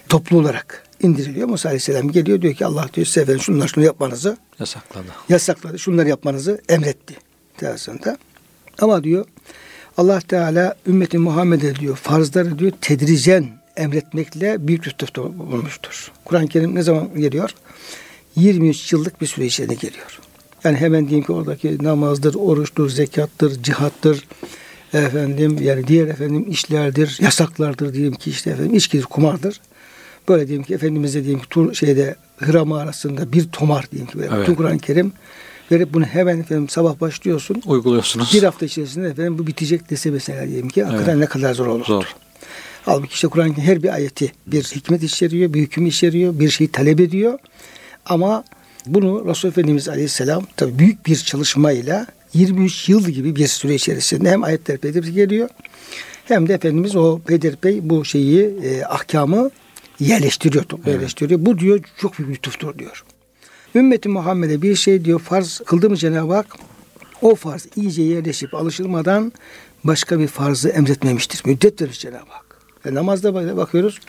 toplu 0.10 0.38
olarak 0.38 0.84
indiriliyor. 1.02 1.48
Musa 1.48 1.70
Aleyhisselam 1.70 2.12
geliyor 2.12 2.42
diyor 2.42 2.54
ki 2.54 2.66
Allah 2.66 2.90
diyor 2.94 3.08
size 3.08 3.22
efendim 3.22 3.42
şunlar 3.42 3.68
şunu 3.68 3.84
yapmanızı 3.84 4.38
Yasakladı. 4.60 5.08
yasakladı. 5.30 5.80
Şunları 5.80 6.10
yapmanızı 6.10 6.62
emretti. 6.70 7.16
Tersinde. 7.64 8.18
Ama 8.82 9.04
diyor 9.04 9.26
Allah 9.98 10.20
Teala 10.20 10.76
ümmeti 10.88 11.18
Muhammed'e 11.18 11.76
diyor 11.76 11.96
farzları 11.96 12.60
diyor 12.60 12.72
tedricen 12.82 13.50
emretmekle 13.76 14.68
büyük 14.68 14.88
lütufta 14.88 15.24
bulmuştur. 15.24 16.12
Kur'an-ı 16.26 16.48
Kerim 16.48 16.76
ne 16.76 16.84
zaman 16.84 17.10
geliyor? 17.18 17.56
23 18.36 18.94
yıllık 18.94 19.22
bir 19.22 19.28
süre 19.28 19.46
içinde 19.46 19.74
geliyor. 19.74 20.20
Yani 20.64 20.78
hemen 20.78 21.08
diyeyim 21.08 21.26
ki 21.26 21.32
oradaki 21.32 21.84
namazdır, 21.84 22.36
oruçtur, 22.36 22.90
zekattır, 22.90 23.64
cihattır, 23.64 24.28
efendim 24.94 25.58
yani 25.62 25.88
diğer 25.88 26.08
efendim 26.08 26.46
işlerdir, 26.50 27.18
yasaklardır 27.22 27.94
diyelim 27.94 28.14
ki 28.14 28.30
işte 28.30 28.50
efendim 28.50 28.76
içkidir, 28.76 29.04
kumardır. 29.04 29.62
Böyle 30.30 30.48
diyelim 30.48 30.66
ki 30.66 30.74
Efendimiz'e 30.74 31.24
diyelim 31.24 31.40
ki 31.40 31.50
tur, 31.50 31.74
şeyde 31.74 32.16
Hıra 32.38 32.66
mağarasında 32.66 33.34
bir 33.34 33.48
tomar 33.48 33.92
diyelim 33.92 34.08
ki 34.08 34.20
böyle 34.20 34.36
Evet. 34.36 34.58
Kur'an-ı 34.58 34.80
Kerim 34.80 35.14
verip 35.74 35.94
bunu 35.94 36.06
hemen 36.06 36.40
efendim 36.40 36.70
sabah 36.70 37.00
başlıyorsun. 37.00 37.62
Uyguluyorsunuz. 37.66 38.34
Bir 38.34 38.44
hafta 38.44 38.66
içerisinde 38.66 39.08
efendim 39.08 39.40
bu 39.40 39.48
bitecek 39.48 39.90
dese 39.90 40.12
mesela 40.12 40.48
diyelim 40.48 40.70
ki 40.70 40.84
hakikaten 40.84 41.20
ne 41.20 41.26
kadar 41.26 41.54
zor 41.54 41.68
olur. 41.68 41.86
Zor. 41.86 42.16
Halbuki 42.86 43.14
işte 43.14 43.28
Kur'an'ın 43.28 43.54
her 43.54 43.84
bir 43.84 43.94
ayeti 43.94 44.32
bir 44.48 44.64
hikmet 44.64 45.04
içeriyor, 45.04 45.54
bir 45.54 45.62
hüküm 45.62 45.86
içeriyor, 45.86 46.40
bir 46.40 46.50
şeyi 46.50 46.72
talep 46.72 47.00
ediyor. 47.00 47.40
Ama 48.06 48.44
bunu 48.86 49.28
Resul 49.28 49.50
Efendimiz 49.50 49.90
Aleyhisselam 49.90 50.44
tabii 50.58 50.80
büyük 50.80 51.06
bir 51.06 51.16
çalışmayla 51.16 52.08
23 52.34 52.90
yıl 52.90 53.10
gibi 53.10 53.36
bir 53.36 53.48
süre 53.48 53.76
içerisinde 53.76 54.32
hem 54.32 54.44
ayetler 54.44 54.78
peyderpey 54.78 55.12
geliyor 55.12 55.50
hem 56.26 56.50
de 56.50 56.54
Efendimiz 56.54 56.96
o 56.96 57.20
peyderpey 57.20 57.90
bu 57.90 58.06
şeyi 58.06 58.42
e, 58.64 58.86
ahkamı 58.86 59.50
yerleştiriyor, 60.00 60.66
yerleştiriyor. 60.86 61.46
Bu 61.46 61.60
diyor 61.60 61.80
çok 62.02 62.20
büyük 62.20 62.32
lütuftur 62.32 62.80
diyor. 62.80 63.04
Ümmeti 63.76 64.10
Muhammed'e 64.10 64.62
bir 64.62 64.76
şey 64.76 65.06
diyor 65.06 65.20
farz 65.20 65.62
kıldı 65.66 65.90
mı 65.90 65.98
Cenab-ı 65.98 66.34
Hak 66.34 66.46
o 67.22 67.36
farz 67.36 67.68
iyice 67.76 68.04
yerleşip 68.04 68.54
alışılmadan 68.54 69.32
başka 69.84 70.20
bir 70.20 70.28
farzı 70.28 70.70
emretmemiştir. 70.70 71.42
Müddet 71.46 71.82
verir 71.82 71.92
Cenab-ı 71.92 72.30
Hak. 72.30 72.46
Ve 72.86 72.94
namazda 72.94 73.58
bakıyoruz. 73.58 74.00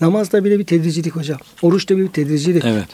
Namazda 0.00 0.44
bile 0.44 0.58
bir 0.58 0.64
tedricilik 0.64 1.16
hocam. 1.16 1.38
Oruçta 1.62 1.96
bir 1.96 2.08
tedricilik. 2.08 2.64
Evet. 2.64 2.88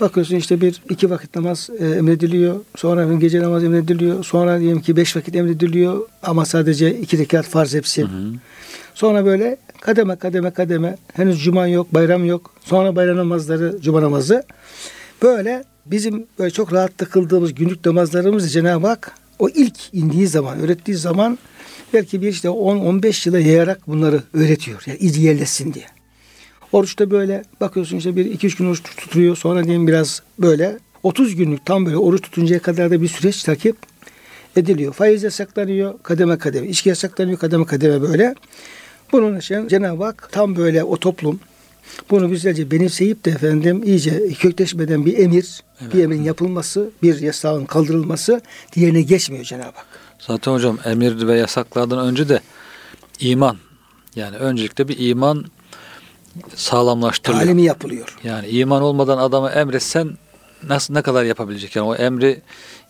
Bakıyorsun 0.00 0.36
işte 0.36 0.60
bir 0.60 0.82
iki 0.88 1.10
vakit 1.10 1.36
namaz 1.36 1.70
e, 1.78 1.86
emrediliyor. 1.86 2.60
Sonra 2.76 3.14
gece 3.14 3.42
namaz 3.42 3.64
emrediliyor. 3.64 4.24
Sonra 4.24 4.60
diyelim 4.60 4.80
ki 4.80 4.96
beş 4.96 5.16
vakit 5.16 5.36
emrediliyor. 5.36 6.08
Ama 6.22 6.44
sadece 6.44 6.98
iki 6.98 7.18
rekat 7.18 7.46
farz 7.46 7.74
hepsi. 7.74 8.06
Sonra 8.94 9.24
böyle 9.24 9.56
kademe 9.80 10.16
kademe 10.16 10.50
kademe. 10.50 10.96
Henüz 11.12 11.44
cuma 11.44 11.66
yok, 11.66 11.94
bayram 11.94 12.24
yok. 12.24 12.50
Sonra 12.64 12.96
bayram 12.96 13.16
namazları, 13.16 13.78
cuma 13.80 14.02
namazı. 14.02 14.44
Böyle 15.22 15.64
bizim 15.86 16.26
böyle 16.38 16.50
çok 16.50 16.72
rahatlıkla 16.72 17.06
kıldığımız 17.06 17.54
günlük 17.54 17.86
namazlarımızı 17.86 18.48
Cenab-ı 18.48 18.86
Hak 18.86 19.14
o 19.38 19.48
ilk 19.48 19.94
indiği 19.94 20.26
zaman, 20.26 20.60
öğrettiği 20.60 20.96
zaman 20.96 21.38
belki 21.92 22.22
bir 22.22 22.28
işte 22.28 22.48
10-15 22.48 23.28
yıla 23.28 23.40
yayarak 23.40 23.88
bunları 23.88 24.22
öğretiyor. 24.34 24.82
Yani 24.86 24.98
iz 24.98 25.16
yerleşsin 25.16 25.74
diye. 25.74 25.86
Oruçta 26.72 27.10
böyle 27.10 27.44
bakıyorsun 27.60 27.96
işte 27.96 28.16
bir 28.16 28.24
iki 28.24 28.46
üç 28.46 28.56
gün 28.56 28.66
oruç 28.66 28.82
tutuyor. 28.82 29.36
Sonra 29.36 29.64
diyelim 29.64 29.86
biraz 29.86 30.22
böyle 30.38 30.78
30 31.02 31.36
günlük 31.36 31.66
tam 31.66 31.86
böyle 31.86 31.96
oruç 31.96 32.22
tutuncaya 32.22 32.60
kadar 32.60 32.90
da 32.90 33.02
bir 33.02 33.08
süreç 33.08 33.42
takip 33.42 33.76
ediliyor. 34.56 34.92
Faiz 34.92 35.22
yasaklanıyor 35.22 35.94
kademe 36.02 36.38
kademe. 36.38 36.66
içki 36.66 36.88
yasaklanıyor 36.88 37.38
kademe 37.38 37.64
kademe 37.64 38.02
böyle. 38.02 38.34
Bunun 39.12 39.38
için 39.38 39.68
Cenab-ı 39.68 40.04
Hak 40.04 40.28
tam 40.32 40.56
böyle 40.56 40.84
o 40.84 40.96
toplum 40.96 41.40
bunu 42.10 42.28
güzelce 42.28 42.70
benimseyip 42.70 43.24
de 43.24 43.30
efendim 43.30 43.82
iyice 43.84 44.32
kökleşmeden 44.32 45.06
bir 45.06 45.18
emir, 45.18 45.62
bir 45.94 46.04
emrin 46.04 46.22
yapılması, 46.22 46.90
bir 47.02 47.20
yasağın 47.20 47.64
kaldırılması 47.64 48.40
diğerine 48.72 49.02
geçmiyor 49.02 49.44
Cenab-ı 49.44 49.76
Hak. 49.76 49.86
Zaten 50.18 50.52
hocam 50.52 50.78
emir 50.84 51.26
ve 51.26 51.38
yasaklardan 51.38 51.98
önce 51.98 52.28
de 52.28 52.40
iman. 53.20 53.56
Yani 54.16 54.36
öncelikle 54.36 54.88
bir 54.88 54.96
iman 54.98 55.44
sağlamlaştırılıyor. 56.54 57.44
Talimi 57.44 57.62
yapılıyor. 57.62 58.18
Yani 58.24 58.48
iman 58.48 58.82
olmadan 58.82 59.18
adama 59.18 59.50
emretsen 59.50 60.18
nasıl 60.68 60.94
ne 60.94 61.02
kadar 61.02 61.24
yapabilecek? 61.24 61.76
Yani 61.76 61.88
o 61.88 61.94
emri 61.94 62.42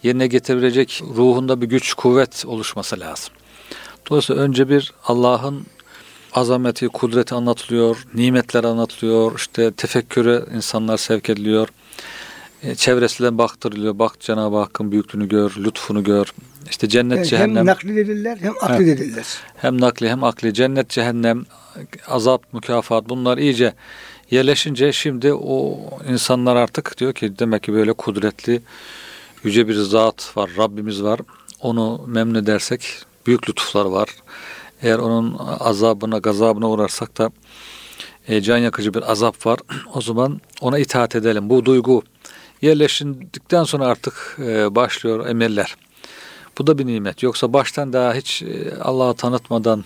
yerine 0.02 0.26
getirebilecek 0.26 1.02
ruhunda 1.16 1.60
bir 1.60 1.66
güç, 1.66 1.94
kuvvet 1.94 2.44
oluşması 2.46 3.00
lazım. 3.00 3.34
Dolayısıyla 4.10 4.42
önce 4.42 4.68
bir 4.68 4.92
Allah'ın 5.04 5.66
azameti, 6.32 6.88
kudreti 6.88 7.34
anlatılıyor, 7.34 8.06
nimetler 8.14 8.64
anlatılıyor, 8.64 9.32
işte 9.36 9.72
tefekküre 9.72 10.42
insanlar 10.56 10.96
sevk 10.96 11.30
ediliyor. 11.30 11.68
E, 12.62 12.74
Çevresinden 12.74 13.38
baktırılıyor. 13.38 13.98
Bak 13.98 14.20
Cenab-ı 14.20 14.56
Hakk'ın 14.56 14.92
büyüklüğünü 14.92 15.28
gör, 15.28 15.52
lütfunu 15.58 16.04
gör. 16.04 16.32
İşte 16.70 16.88
cennet, 16.88 17.16
Yani 17.16 17.26
cehennem. 17.26 17.56
hem 17.56 17.66
nakledilirler 17.66 18.36
hem 18.40 18.52
akledilirler. 18.60 19.26
Hem 19.56 19.80
nakli 19.80 20.08
hem 20.10 20.24
akli, 20.24 20.54
cennet, 20.54 20.88
cehennem, 20.88 21.46
azap, 22.08 22.52
mükafat 22.52 23.08
bunlar 23.08 23.38
iyice 23.38 23.72
yerleşince 24.30 24.92
şimdi 24.92 25.32
o 25.34 25.78
insanlar 26.08 26.56
artık 26.56 26.98
diyor 26.98 27.12
ki 27.12 27.38
demek 27.38 27.62
ki 27.62 27.72
böyle 27.72 27.92
kudretli 27.92 28.62
yüce 29.44 29.68
bir 29.68 29.74
zat 29.74 30.36
var, 30.36 30.50
Rabbimiz 30.58 31.02
var. 31.02 31.20
Onu 31.60 32.04
memnun 32.06 32.34
edersek 32.34 32.98
büyük 33.26 33.48
lütuflar 33.48 33.84
var. 33.84 34.08
Eğer 34.82 34.98
onun 34.98 35.36
azabına, 35.60 36.18
gazabına 36.18 36.70
uğrarsak 36.70 37.18
da 37.18 37.30
e, 38.28 38.40
can 38.40 38.58
yakıcı 38.58 38.94
bir 38.94 39.12
azap 39.12 39.46
var. 39.46 39.58
O 39.94 40.00
zaman 40.00 40.40
ona 40.60 40.78
itaat 40.78 41.16
edelim. 41.16 41.50
Bu 41.50 41.64
duygu 41.64 42.02
yerleşindikten 42.62 43.64
sonra 43.64 43.86
artık 43.86 44.36
e, 44.38 44.74
başlıyor 44.74 45.26
emirler. 45.26 45.76
Bu 46.58 46.66
da 46.66 46.78
bir 46.78 46.86
nimet. 46.86 47.22
Yoksa 47.22 47.52
baştan 47.52 47.92
daha 47.92 48.14
hiç 48.14 48.42
e, 48.42 48.74
Allah'ı 48.80 49.14
tanıtmadan 49.14 49.84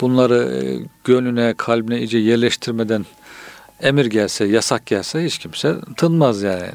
bunları 0.00 0.62
e, 0.64 0.86
gönlüne, 1.04 1.54
kalbine 1.56 1.98
iyice 1.98 2.18
yerleştirmeden 2.18 3.06
emir 3.80 4.06
gelse, 4.06 4.44
yasak 4.44 4.86
gelse 4.86 5.24
hiç 5.24 5.38
kimse 5.38 5.76
tınmaz 5.96 6.42
yani. 6.42 6.68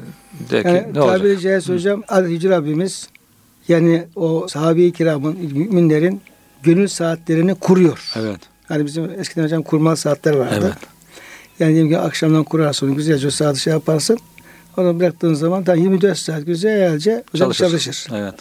De 0.50 0.62
ki, 0.62 0.68
Yani 0.68 0.88
ne 0.88 0.92
tabiri 0.92 1.40
caizse 1.40 1.74
hocam 1.74 2.02
Rabbimiz 2.10 3.08
yani 3.68 4.04
o 4.16 4.48
sahabe-i 4.48 4.92
kiramın, 4.92 5.36
müminlerin 5.36 6.22
gönül 6.64 6.88
saatlerini 6.88 7.54
kuruyor. 7.54 8.12
Evet. 8.16 8.40
Hani 8.68 8.86
bizim 8.86 9.10
eskiden 9.20 9.44
hocam 9.44 9.62
kurmalı 9.62 9.96
saatler 9.96 10.34
vardı. 10.34 10.60
Evet. 10.62 10.94
Yani 11.58 11.72
diyelim 11.72 11.90
ki 11.90 11.98
akşamdan 11.98 12.44
kurarsın, 12.44 12.94
güzelce 12.94 13.26
o 13.26 13.30
saati 13.30 13.60
şey 13.60 13.72
yaparsın. 13.72 14.18
Onu 14.76 15.00
bıraktığın 15.00 15.34
zaman 15.34 15.64
tam 15.64 15.76
24 15.76 16.18
saat 16.18 16.46
güzelce 16.46 17.24
hocam 17.32 17.50
çalışır. 17.50 18.06
Evet. 18.14 18.34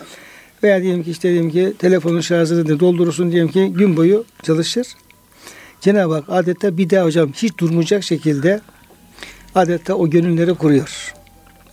Veya 0.64 0.82
diyelim 0.82 1.04
ki 1.04 1.12
işte 1.12 1.30
diyelim 1.30 1.52
ki 1.52 1.74
telefonun 1.80 2.22
şarjını 2.22 2.68
da 2.68 2.80
doldurursun 2.80 3.32
diyelim 3.32 3.52
ki 3.52 3.74
gün 3.76 3.98
boyu 3.98 4.26
çalışır. 4.44 4.88
Cenab-ı 5.82 6.14
Hak 6.14 6.24
adeta 6.30 6.78
bir 6.78 6.90
daha 6.90 7.06
hocam 7.06 7.32
hiç 7.34 7.58
durmayacak 7.58 8.04
şekilde 8.04 8.62
adeta 9.56 9.96
o 9.96 10.10
gönülleri 10.10 10.56
kuruyor. 10.56 11.14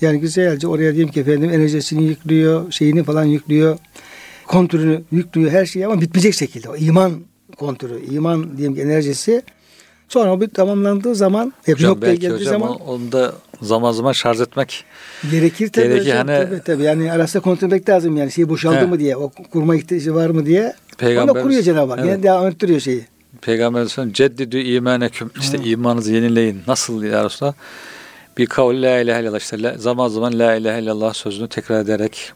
Yani 0.01 0.21
güzelce 0.21 0.67
oraya 0.67 0.95
diyelim 0.95 1.13
ki 1.13 1.21
efendim 1.21 1.51
enerjisini 1.51 2.05
yüklüyor, 2.05 2.73
şeyini 2.73 3.05
falan 3.05 3.25
yüklüyor. 3.25 3.79
Kontrolünü 4.51 5.03
yüklüyor 5.13 5.51
her 5.51 5.67
şeyi 5.67 5.87
ama 5.87 6.01
bitmeyecek 6.01 6.35
şekilde. 6.35 6.69
O 6.69 6.77
iman 6.77 7.13
kontrolü, 7.57 8.07
iman 8.07 8.57
diyelim 8.57 8.75
ki 8.75 8.81
enerjisi. 8.83 9.43
Sonra 10.09 10.33
o 10.33 10.41
bir 10.41 10.49
tamamlandığı 10.49 11.15
zaman, 11.15 11.53
hep 11.65 11.77
Hocam 11.77 11.91
noktaya 11.91 12.07
belki 12.07 12.21
geldiği 12.21 12.35
hocam 12.35 12.61
zaman 12.61 12.81
onu, 12.81 13.13
da 13.13 13.33
zaman 13.63 13.93
zaman 13.93 14.13
şarj 14.13 14.41
etmek 14.41 14.85
Gerekir 15.31 15.69
tabii. 15.73 15.87
Gerekir, 15.87 16.01
hocam, 16.01 16.29
hani- 16.29 16.45
tabii, 16.45 16.61
tabii. 16.65 16.83
Yani 16.83 17.13
arasında 17.13 17.43
kontrol 17.43 17.67
etmek 17.69 17.89
lazım 17.89 18.17
yani 18.17 18.33
şey 18.33 18.49
boşaldı 18.49 18.77
He. 18.77 18.85
mı 18.87 18.99
diye, 18.99 19.17
o 19.17 19.31
kurma 19.51 19.77
ihtiyacı 19.77 20.15
var 20.15 20.31
mı 20.31 20.47
diye. 20.47 20.75
Peygamberimiz- 20.99 21.31
Onu 21.31 21.43
kuruyor 21.43 21.63
Cenab-ı 21.63 21.91
Hak. 21.91 21.99
Evet. 22.01 22.11
Yani 22.11 22.23
devam 22.23 22.47
ettiriyor 22.47 22.81
şeyi. 22.81 23.07
Peygamber 23.43 23.79
Aleyhisselam 23.79 24.13
ceddidü 24.13 24.59
imaneküm 24.59 25.31
işte 25.41 25.59
imanınızı 25.59 26.13
yenileyin. 26.13 26.61
Nasıl 26.67 27.03
ya 27.03 27.25
Resulallah? 27.25 27.55
Bir 28.39 28.47
kavl 28.47 28.83
la 28.83 29.01
ilahe 29.01 29.23
illallah 29.23 29.39
işte 29.39 29.75
zaman 29.77 30.09
zaman 30.09 30.39
la 30.39 30.55
ilahe 30.55 30.83
illallah 30.83 31.15
sözünü 31.15 31.49
tekrar 31.49 31.81
ederek 31.81 32.33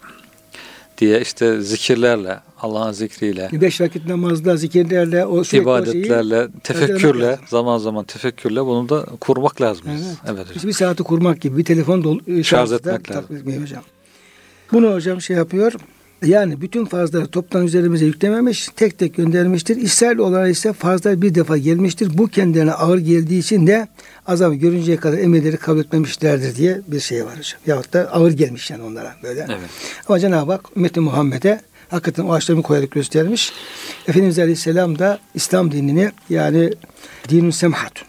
diye 0.98 1.20
işte 1.20 1.60
zikirlerle 1.60 2.40
Allah'ın 2.60 2.92
zikriyle 2.92 3.48
Beş 3.52 3.80
vakit 3.80 4.06
namazda, 4.06 4.56
zikirlerle, 4.56 5.24
o 5.26 5.38
o 5.38 5.44
şeyi. 5.44 5.62
ibadetlerle, 5.62 6.48
tefekkürle, 6.64 7.38
zaman 7.48 7.78
zaman 7.78 8.04
tefekkürle 8.04 8.64
bunu 8.66 8.88
da 8.88 9.06
kurmak 9.20 9.60
lazım. 9.60 9.84
Evet. 9.90 10.00
Evet 10.26 10.50
hocam. 10.50 10.68
Bir 10.68 10.72
saati 10.72 11.02
kurmak 11.02 11.40
gibi 11.40 11.56
bir 11.58 11.64
telefon 11.64 12.04
dolu, 12.04 12.44
Şarj 12.44 12.72
etmek 12.72 13.10
lazım. 13.10 13.36
etmiyor 13.36 13.62
hocam. 13.62 13.82
Bunu 14.72 14.94
hocam 14.94 15.20
şey 15.20 15.36
yapıyor. 15.36 15.72
Yani 16.24 16.60
bütün 16.60 16.84
farzları 16.84 17.26
toptan 17.26 17.64
üzerimize 17.66 18.06
yüklememiş, 18.06 18.68
tek 18.76 18.98
tek 18.98 19.14
göndermiştir. 19.16 19.76
İsrail 19.76 20.18
olarak 20.18 20.50
ise 20.50 20.72
farzlar 20.72 21.22
bir 21.22 21.34
defa 21.34 21.56
gelmiştir. 21.56 22.18
Bu 22.18 22.28
kendilerine 22.28 22.72
ağır 22.72 22.98
geldiği 22.98 23.38
için 23.38 23.66
de 23.66 23.88
azabı 24.26 24.54
görünceye 24.54 24.96
kadar 24.96 25.18
emirleri 25.18 25.56
kabul 25.56 25.80
etmemişlerdir 25.80 26.56
diye 26.56 26.80
bir 26.88 27.00
şey 27.00 27.24
var 27.24 27.32
hocam. 27.38 27.60
Yahut 27.66 27.92
da 27.92 28.12
ağır 28.12 28.32
gelmiş 28.32 28.70
yani 28.70 28.82
onlara 28.82 29.14
böyle. 29.22 29.40
Evet. 29.48 29.70
Ama 30.08 30.18
Cenab-ı 30.18 30.52
Hak 30.52 30.64
ümmeti 30.76 31.00
Muhammed'e 31.00 31.60
hakikaten 31.88 32.24
o 32.24 32.32
açlarını 32.32 32.62
koyarak 32.62 32.90
göstermiş. 32.90 33.52
Efendimiz 34.08 34.38
Aleyhisselam 34.38 34.98
da 34.98 35.18
İslam 35.34 35.72
dinini 35.72 36.12
yani 36.30 36.70
dinun 37.28 37.50
semhatun. 37.50 38.06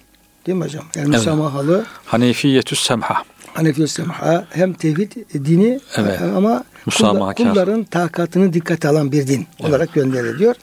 Değil 0.48 0.58
mi 0.58 0.64
hocam? 0.64 0.84
Yani 0.96 1.06
Evet. 1.10 1.18
müsamahalı, 1.18 1.86
Hanefiyetü 2.06 2.76
semha. 2.76 3.24
Hanefi 3.56 3.88
semha 3.88 4.46
hem 4.50 4.74
tevhid 4.74 5.12
dini 5.34 5.80
Evet. 5.98 6.22
ama 6.22 6.64
Musamahakar. 6.86 7.36
kullar- 7.36 7.54
kulların 7.54 7.84
takatını 7.84 8.54
dikkate 8.54 8.88
alan 8.88 9.12
bir 9.12 9.28
din 9.28 9.46
olarak 9.60 9.94
gönderiliyor. 9.94 10.56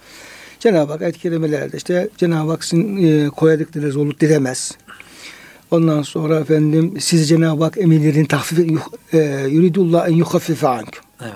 Cenab-ı 0.61 0.93
Hak 0.93 1.03
ayet-i 1.03 1.19
kerimelerde 1.21 1.77
işte 1.77 2.09
Cenab-ı 2.17 2.51
Hak 2.51 2.65
sizin 2.65 2.97
e, 3.27 3.29
koyadıkları 3.29 3.93
zorluk 3.93 4.21
dilemez. 4.21 4.73
Ondan 5.71 6.03
sonra 6.03 6.39
efendim 6.41 6.95
siz 7.01 7.29
Cenab-ı 7.29 7.65
Hak 7.65 7.79
emirlerin 7.79 8.25
tahfif 8.25 8.59
e, 9.13 9.19
yuridullah 9.51 10.09
en 10.09 10.13
yuhaffife 10.15 10.69
ankum. 10.69 11.03
Evet. 11.23 11.33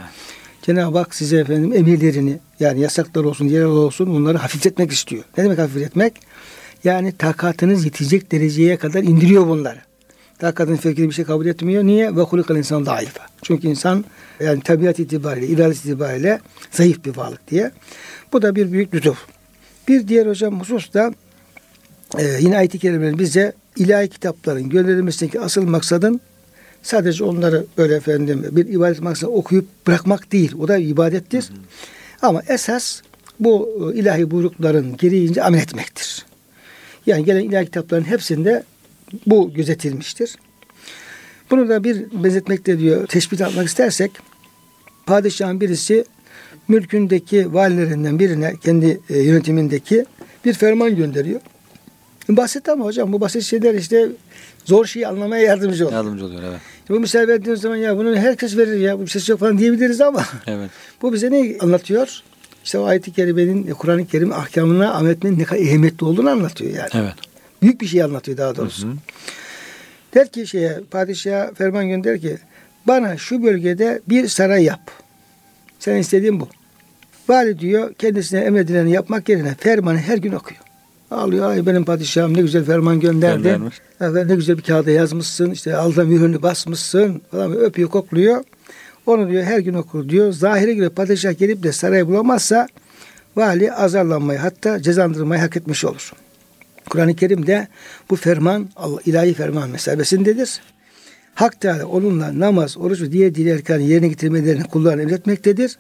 Cenab-ı 0.63 0.99
Hak 0.99 1.15
size 1.15 1.37
efendim 1.37 1.73
emirlerini 1.73 2.39
yani 2.61 2.81
yasaklar 2.81 3.25
olsun, 3.25 3.49
diğerler 3.49 3.67
olsun 3.67 4.07
bunları 4.15 4.39
hafifletmek 4.39 4.93
istiyor. 4.93 5.23
Ne 5.39 5.45
demek 5.45 5.59
hafifletmek? 5.59 6.13
Yani 6.85 7.13
takatınız 7.13 7.85
yetecek 7.85 8.33
dereceye 8.33 8.77
kadar 8.77 9.03
indiriyor 9.03 9.47
bunları. 9.47 9.79
Takatın 10.39 10.77
fevkinde 10.77 11.09
bir 11.09 11.15
şey 11.15 11.25
kabul 11.25 11.47
etmiyor. 11.47 11.85
Niye? 11.85 12.17
Ve 12.17 12.21
hulikal 12.21 12.57
insan 12.57 12.85
zayıfa. 12.85 13.27
Çünkü 13.43 13.69
insan 13.69 14.05
yani 14.41 14.61
tabiat 14.61 14.99
itibariyle, 14.99 15.47
iradet 15.47 15.77
itibariyle 15.77 16.41
zayıf 16.71 17.05
bir 17.05 17.17
varlık 17.17 17.51
diye. 17.51 17.71
Bu 18.33 18.43
da 18.43 18.57
bir 18.57 18.73
büyük 18.73 18.95
lütuf. 18.95 19.19
Bir 19.89 20.09
diğer 20.09 20.27
hocam 20.27 20.61
husus 20.61 20.95
da 20.95 21.15
e, 22.19 22.25
yine 22.41 22.59
ayet-i 22.59 23.19
bize 23.19 23.53
ilahi 23.77 24.09
kitapların 24.09 24.69
gönderilmesindeki 24.69 25.41
asıl 25.41 25.63
maksadın 25.63 26.21
sadece 26.83 27.25
onları 27.25 27.67
böyle 27.79 27.95
efendim 27.95 28.47
bir 28.51 28.67
ibadet 28.67 29.01
maksadı 29.01 29.31
okuyup 29.31 29.87
bırakmak 29.87 30.33
değil. 30.33 30.55
O 30.61 30.69
da 30.69 30.77
ibadettir. 30.79 31.43
Hı 31.43 31.53
hı. 31.53 31.59
Ama 32.23 32.43
esas 32.49 33.01
bu 33.41 33.69
e, 33.95 33.99
ilahi 33.99 34.31
buyrukların 34.31 34.97
gereğince 34.97 35.43
amel 35.43 35.59
etmektir. 35.59 36.27
Yani 37.07 37.25
gelen 37.25 37.41
ilahi 37.41 37.65
kitapların 37.65 38.05
hepsinde 38.05 38.63
bu 39.27 39.55
gözetilmiştir. 39.55 40.37
Bunu 41.51 41.69
da 41.69 41.85
bir 41.85 42.25
benzetmekte 42.25 42.79
diyor, 42.79 43.07
teşbih 43.07 43.41
etmek 43.41 43.69
istersek, 43.69 44.11
padişahın 45.07 45.61
birisi 45.61 46.05
mülkündeki 46.69 47.55
valilerinden 47.55 48.19
birine, 48.19 48.55
kendi 48.65 49.01
e, 49.11 49.19
yönetimindeki 49.19 50.05
bir 50.45 50.53
ferman 50.53 50.97
gönderiyor. 50.97 51.41
Basit 52.29 52.69
ama 52.69 52.85
hocam 52.85 53.13
bu 53.13 53.21
basit 53.21 53.43
şeyler 53.43 53.75
işte 53.75 54.09
zor 54.65 54.87
şeyi 54.87 55.07
anlamaya 55.07 55.43
yardımcı 55.43 55.87
oluyor. 55.87 55.93
Yardımcı 55.93 56.25
oluyor 56.25 56.43
evet. 56.43 56.61
Bu 56.89 57.01
misal 57.01 57.29
verdiğiniz 57.29 57.61
zaman 57.61 57.77
ya 57.77 57.97
bunu 57.97 58.17
herkes 58.17 58.57
verir 58.57 58.81
ya 58.81 58.99
bu 58.99 59.03
bir 59.03 59.07
şey 59.07 59.23
yok 59.29 59.41
falan 59.41 59.59
diyebiliriz 59.59 60.01
ama 60.01 60.25
evet. 60.47 60.71
bu 61.03 61.13
bize 61.13 61.31
ne 61.31 61.57
anlatıyor? 61.61 62.23
İşte 62.65 62.79
o 62.79 62.85
ayet-i 62.85 63.13
kerimenin 63.13 63.75
Kur'an-ı 63.75 64.07
Kerim 64.07 64.33
ahkamına 64.33 64.93
amel 64.93 65.11
etmenin 65.11 65.39
ne 65.39 65.45
kadar 65.45 65.61
ehemmiyetli 65.61 66.07
olduğunu 66.07 66.31
anlatıyor 66.31 66.75
yani. 66.75 66.89
Evet. 66.95 67.15
Büyük 67.63 67.81
bir 67.81 67.87
şey 67.87 68.03
anlatıyor 68.03 68.39
daha 68.39 68.57
doğrusu. 68.57 68.87
Hı 68.87 68.91
hı. 68.91 68.97
Der 70.15 70.29
ki 70.33 70.47
şeye 70.47 70.81
padişaha 70.91 71.55
ferman 71.55 71.89
gönder 71.89 72.21
ki 72.21 72.39
bana 72.87 73.17
şu 73.17 73.43
bölgede 73.43 74.01
bir 74.09 74.29
saray 74.29 74.65
yap. 74.65 74.91
Sen 75.79 75.97
istediğin 75.97 76.41
bu. 76.41 76.49
Vali 77.29 77.59
diyor 77.59 77.95
kendisine 77.95 78.41
emredileni 78.41 78.93
yapmak 78.93 79.29
yerine 79.29 79.55
fermanı 79.55 79.99
her 79.99 80.19
gün 80.19 80.33
okuyor. 80.33 80.61
Ağlıyor 81.11 81.51
ay 81.51 81.67
benim 81.67 81.85
padişahım 81.85 82.37
ne 82.37 82.41
güzel 82.41 82.65
ferman 82.65 83.01
gönderdi. 83.01 83.59
Evet, 84.01 84.27
ne 84.27 84.35
güzel 84.35 84.59
bir 84.59 84.63
kağıda 84.63 84.91
yazmışsın 84.91 85.51
işte 85.51 85.77
alda 85.77 86.05
mühürünü 86.05 86.43
basmışsın 86.43 87.23
falan 87.31 87.53
öpüyor 87.53 87.89
kokluyor. 87.89 88.45
Onu 89.07 89.29
diyor 89.29 89.43
her 89.43 89.59
gün 89.59 89.75
okur 89.75 90.09
diyor. 90.09 90.33
Zahire 90.33 90.75
göre 90.75 90.89
padişah 90.89 91.39
gelip 91.39 91.63
de 91.63 91.73
sarayı 91.73 92.07
bulamazsa 92.07 92.67
vali 93.37 93.73
azarlanmayı 93.73 94.39
hatta 94.39 94.83
cezandırmayı 94.83 95.41
hak 95.41 95.57
etmiş 95.57 95.85
olur. 95.85 96.13
Kur'an-ı 96.91 97.17
Kerim'de 97.17 97.69
bu 98.11 98.17
ferman 98.17 98.69
Allah, 98.77 99.01
ilahi 99.07 99.35
ferman 99.35 99.71
mesabesindedir. 99.71 100.61
Hak 101.35 101.61
Teala 101.61 101.87
onunla 101.87 102.41
namaz, 102.41 102.79
oruç 102.79 103.01
ve 103.01 103.13
diğer 103.13 103.35
diğer 103.35 103.57
erkanı 103.57 103.83
yerine 103.83 104.09
getirmelerini 104.09 104.65
kullarına 104.65 105.03
emretmektedir. 105.03 105.79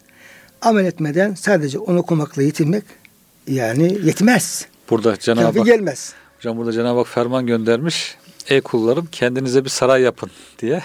Amel 0.62 0.84
etmeden 0.84 1.34
sadece 1.34 1.78
onu 1.78 1.98
okumakla 1.98 2.42
yetinmek 2.42 2.84
yani 3.46 3.98
yetmez. 4.04 4.66
Burada 4.90 5.16
Cenab-ı 5.16 5.58
Hak 5.58 5.66
gelmez. 5.66 6.14
Hocam 6.36 6.56
burada 6.56 6.72
Cenab-ı 6.72 6.98
Hak 6.98 7.08
ferman 7.08 7.46
göndermiş. 7.46 8.16
Ey 8.48 8.60
kullarım 8.60 9.08
kendinize 9.12 9.64
bir 9.64 9.70
saray 9.70 10.02
yapın 10.02 10.30
diye. 10.58 10.82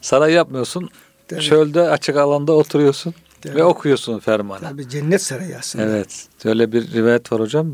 Saray 0.00 0.32
yapmıyorsun. 0.32 0.88
Tabii. 1.28 1.40
Çölde 1.40 1.80
açık 1.80 2.16
alanda 2.16 2.52
oturuyorsun 2.52 3.14
Tabii. 3.42 3.56
ve 3.56 3.64
okuyorsun 3.64 4.18
fermanı. 4.18 4.60
Tabii 4.60 4.88
cennet 4.88 5.22
sarayı 5.22 5.58
aslında. 5.58 5.84
Evet. 5.84 6.26
Öyle 6.44 6.72
bir 6.72 6.92
rivayet 6.92 7.32
var 7.32 7.40
hocam. 7.40 7.72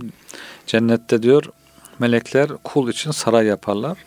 Cennette 0.67 1.23
diyor 1.23 1.45
melekler 1.99 2.51
kul 2.65 2.89
için 2.89 3.11
saray 3.11 3.47
yaparlar. 3.47 3.99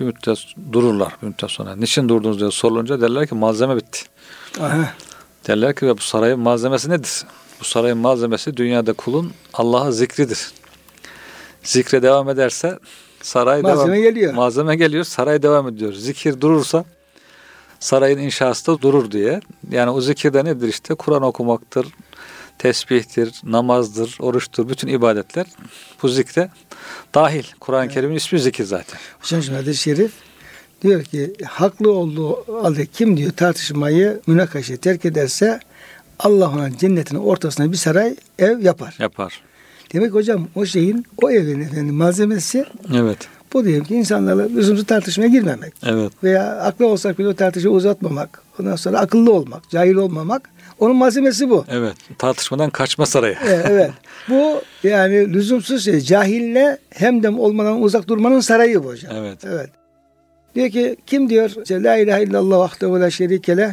Bir 0.00 0.04
müddet 0.04 0.38
dururlar 0.72 1.16
bir 1.22 1.26
müddet 1.26 1.50
sonra. 1.50 1.76
Niçin 1.76 2.08
durdunuz 2.08 2.40
diye 2.40 2.50
sorulunca 2.50 3.00
derler 3.00 3.26
ki 3.26 3.34
malzeme 3.34 3.76
bitti. 3.76 4.00
Aha. 4.60 4.94
Derler 5.48 5.74
ki 5.74 5.88
bu 5.88 6.00
sarayın 6.00 6.40
malzemesi 6.40 6.90
nedir? 6.90 7.24
Bu 7.60 7.64
sarayın 7.64 7.98
malzemesi 7.98 8.56
dünyada 8.56 8.92
kulun 8.92 9.32
Allah'a 9.52 9.92
zikridir. 9.92 10.52
Zikre 11.62 12.02
devam 12.02 12.28
ederse 12.28 12.78
saray 13.22 13.62
malzeme 13.62 13.92
devam, 13.92 14.02
geliyor. 14.02 14.34
Malzeme 14.34 14.76
geliyor, 14.76 15.04
saray 15.04 15.42
devam 15.42 15.68
ediyor. 15.68 15.92
Zikir 15.92 16.40
durursa 16.40 16.84
sarayın 17.84 18.18
inşası 18.18 18.66
da 18.66 18.82
durur 18.82 19.10
diye. 19.10 19.40
Yani 19.70 19.90
o 19.90 20.00
zikirde 20.00 20.44
nedir 20.44 20.68
işte? 20.68 20.94
Kur'an 20.94 21.22
okumaktır, 21.22 21.86
tesbihtir, 22.58 23.40
namazdır, 23.44 24.16
oruçtur, 24.20 24.68
bütün 24.68 24.88
ibadetler 24.88 25.46
bu 26.02 26.08
zikre 26.08 26.50
dahil. 27.14 27.44
Kur'an-ı 27.60 27.84
evet. 27.84 27.94
Kerim'in 27.94 28.16
ismi 28.16 28.40
zikir 28.40 28.64
zaten. 28.64 28.98
Hocam 29.20 29.42
şimdi 29.42 29.58
hadis-i 29.58 29.82
şerif 29.82 30.12
diyor 30.82 31.04
ki 31.04 31.32
haklı 31.44 31.92
olduğu 31.92 32.62
halde 32.62 32.86
kim 32.86 33.16
diyor 33.16 33.32
tartışmayı, 33.32 34.20
münakaşayı 34.26 34.78
terk 34.78 35.04
ederse 35.04 35.60
Allah 36.18 36.48
ona 36.48 36.78
cennetin 36.78 37.16
ortasına 37.16 37.72
bir 37.72 37.76
saray 37.76 38.16
ev 38.38 38.60
yapar. 38.60 38.96
Yapar. 38.98 39.40
Demek 39.92 40.14
hocam 40.14 40.48
o 40.54 40.66
şeyin 40.66 41.04
o 41.22 41.30
evin 41.30 41.60
efendim 41.60 41.94
malzemesi 41.94 42.64
Evet. 42.94 43.28
Bu 43.54 43.64
diyelim 43.64 43.84
ki 43.84 43.94
insanlarla 43.94 44.48
lüzumsuz 44.48 44.86
tartışmaya 44.86 45.28
girmemek. 45.28 45.74
Evet. 45.86 46.12
Veya 46.24 46.56
aklı 46.56 46.86
olsak 46.86 47.18
bile 47.18 47.28
o 47.28 47.34
tartışmayı 47.34 47.76
uzatmamak. 47.76 48.42
Ondan 48.60 48.76
sonra 48.76 48.98
akıllı 48.98 49.32
olmak, 49.32 49.70
cahil 49.70 49.94
olmamak. 49.94 50.50
Onun 50.80 50.96
malzemesi 50.96 51.50
bu. 51.50 51.64
Evet. 51.68 51.96
Tartışmadan 52.18 52.70
kaçma 52.70 53.06
sarayı. 53.06 53.36
evet, 53.46 53.66
evet. 53.70 53.90
Bu 54.28 54.62
yani 54.88 55.32
lüzumsuz 55.32 55.84
şey. 55.84 56.00
Cahille 56.00 56.78
hem 56.90 57.22
de 57.22 57.28
olmadan 57.28 57.82
uzak 57.82 58.08
durmanın 58.08 58.40
sarayı 58.40 58.84
bu 58.84 58.88
hocam. 58.88 59.12
Evet. 59.16 59.38
Evet. 59.44 59.70
Diyor 60.54 60.70
ki 60.70 60.96
kim 61.06 61.30
diyor? 61.30 61.50
İşte, 61.62 61.82
La 61.82 61.96
ilahe 61.96 62.22
illallah 62.22 62.58
vahdehu 62.58 62.94
ve 62.94 63.00
la 63.00 63.10
şerike 63.10 63.56
leh. 63.56 63.70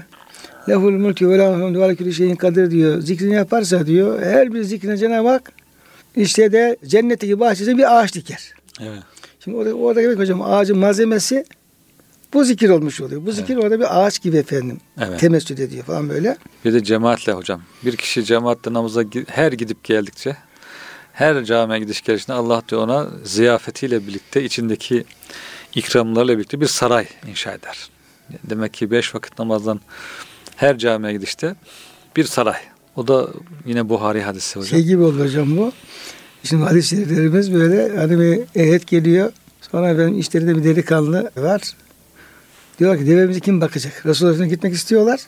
Lehul 0.70 0.92
mulki 0.92 1.30
ve 1.30 1.46
hamdu 1.46 1.82
ve 1.82 2.06
la 2.06 2.12
şeyin 2.12 2.36
kadir 2.36 2.72
diyor. 2.72 3.02
Zikrini 3.02 3.34
yaparsa 3.34 3.86
diyor. 3.86 4.22
Her 4.22 4.54
bir 4.54 4.64
zikrine 4.64 4.98
Cenab-ı 4.98 5.28
Hak 5.28 5.52
işte 6.16 6.52
de 6.52 6.78
cennetteki 6.86 7.40
bahçesine 7.40 7.78
bir 7.78 8.00
ağaç 8.00 8.16
diker. 8.16 8.54
Evet. 8.82 9.04
Şimdi 9.44 9.58
orada, 9.58 9.74
orada 9.74 10.02
demek 10.02 10.20
hocam 10.20 10.42
ağacın 10.42 10.78
malzemesi 10.78 11.46
bu 12.34 12.44
zikir 12.44 12.70
olmuş 12.70 13.02
oluyor. 13.02 13.26
Bu 13.26 13.32
zikir 13.32 13.54
evet. 13.54 13.64
orada 13.64 13.80
bir 13.80 14.00
ağaç 14.00 14.22
gibi 14.22 14.38
efendim. 14.38 14.80
Evet. 15.00 15.20
Temessül 15.20 15.58
ediyor 15.58 15.84
falan 15.84 16.10
böyle. 16.10 16.38
Bir 16.66 16.74
de 16.74 16.84
cemaatle 16.84 17.32
hocam. 17.34 17.62
Bir 17.86 17.98
kişi 17.98 18.26
cemaatle 18.26 18.74
namaza 18.74 19.04
her 19.28 19.52
gidip 19.52 19.84
geldikçe 19.84 20.38
her 21.14 21.44
camiye 21.44 21.80
gidiş 21.80 22.02
gelişinde 22.02 22.34
Allah 22.34 22.62
diyor 22.70 22.82
ona 22.82 23.08
ziyafetiyle 23.24 24.08
birlikte 24.08 24.44
içindeki 24.44 25.06
ikramlarla 25.76 26.38
birlikte 26.38 26.62
bir 26.62 26.68
saray 26.68 27.08
inşa 27.28 27.52
eder. 27.52 27.90
Demek 28.44 28.74
ki 28.74 28.92
beş 28.92 29.16
vakit 29.16 29.40
namazdan 29.40 29.82
her 30.56 30.78
camiye 30.78 31.14
gidişte 31.14 31.56
bir 32.16 32.24
saray. 32.24 32.60
O 32.96 33.08
da 33.08 33.28
yine 33.66 33.90
Buhari 33.90 34.22
hadisi 34.22 34.60
hocam. 34.60 34.70
Şey 34.70 34.84
gibi 34.84 35.04
olur 35.04 35.20
hocam 35.20 35.58
bu. 35.58 35.72
Şimdi 36.44 36.64
hadis-i 36.64 36.90
şeriflerimiz 36.90 37.54
böyle 37.54 37.98
hani 37.98 38.20
bir 38.20 38.42
heyet 38.54 38.88
geliyor. 38.88 39.32
Sonra 39.72 39.98
benim 39.98 40.20
işlerinde 40.20 40.56
bir 40.56 40.64
delikanlı 40.64 41.32
var. 41.38 41.62
Diyorlar 42.80 43.00
ki 43.00 43.08
devemizi 43.08 43.40
kim 43.40 43.62
bakacak? 43.62 44.06
Resulullah'a 44.06 44.46
gitmek 44.46 44.74
istiyorlar. 44.74 45.20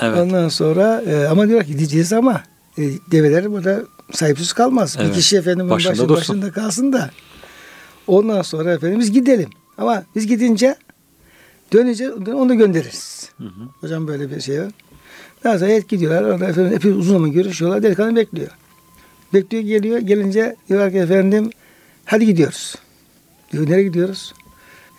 Evet. 0.00 0.18
Ondan 0.18 0.48
sonra 0.48 1.02
e, 1.06 1.26
ama 1.26 1.46
diyorlar 1.48 1.66
ki 1.66 1.72
gideceğiz 1.72 2.12
ama 2.12 2.42
e, 2.78 2.82
develer 3.10 3.52
burada 3.52 3.82
sahipsiz 4.12 4.52
kalmaz. 4.52 4.96
Evet. 4.98 5.08
Bir 5.08 5.14
kişi 5.14 5.36
efendim 5.36 5.70
başında, 5.70 5.92
başında, 5.92 6.08
başında 6.08 6.52
kalsın 6.52 6.92
da. 6.92 7.10
Ondan 8.06 8.42
sonra 8.42 8.72
efendim 8.72 9.00
biz 9.00 9.12
gidelim. 9.12 9.50
Ama 9.78 10.04
biz 10.14 10.26
gidince 10.26 10.76
dönünce 11.72 12.12
onu 12.12 12.48
da 12.48 12.54
göndeririz. 12.54 13.30
Hı 13.36 13.44
hı. 13.44 13.68
Hocam 13.80 14.08
böyle 14.08 14.30
bir 14.30 14.40
şey 14.40 14.60
var. 14.60 14.72
Daha 15.44 15.58
sonra 15.58 15.70
heyet 15.70 15.88
gidiyorlar. 15.88 16.22
Orada 16.22 16.46
efendim 16.46 16.72
epey 16.72 16.90
uzun 16.90 17.12
zaman 17.12 17.32
görüşüyorlar. 17.32 17.82
Delikanlı 17.82 18.16
bekliyor. 18.16 18.50
Bekliyor 19.34 19.64
geliyor. 19.64 19.98
Gelince 19.98 20.56
diyorlar 20.68 20.92
ki 20.92 20.98
efendim 20.98 21.50
hadi 22.04 22.26
gidiyoruz. 22.26 22.74
Diyor 23.52 23.70
nereye 23.70 23.82
gidiyoruz? 23.82 24.34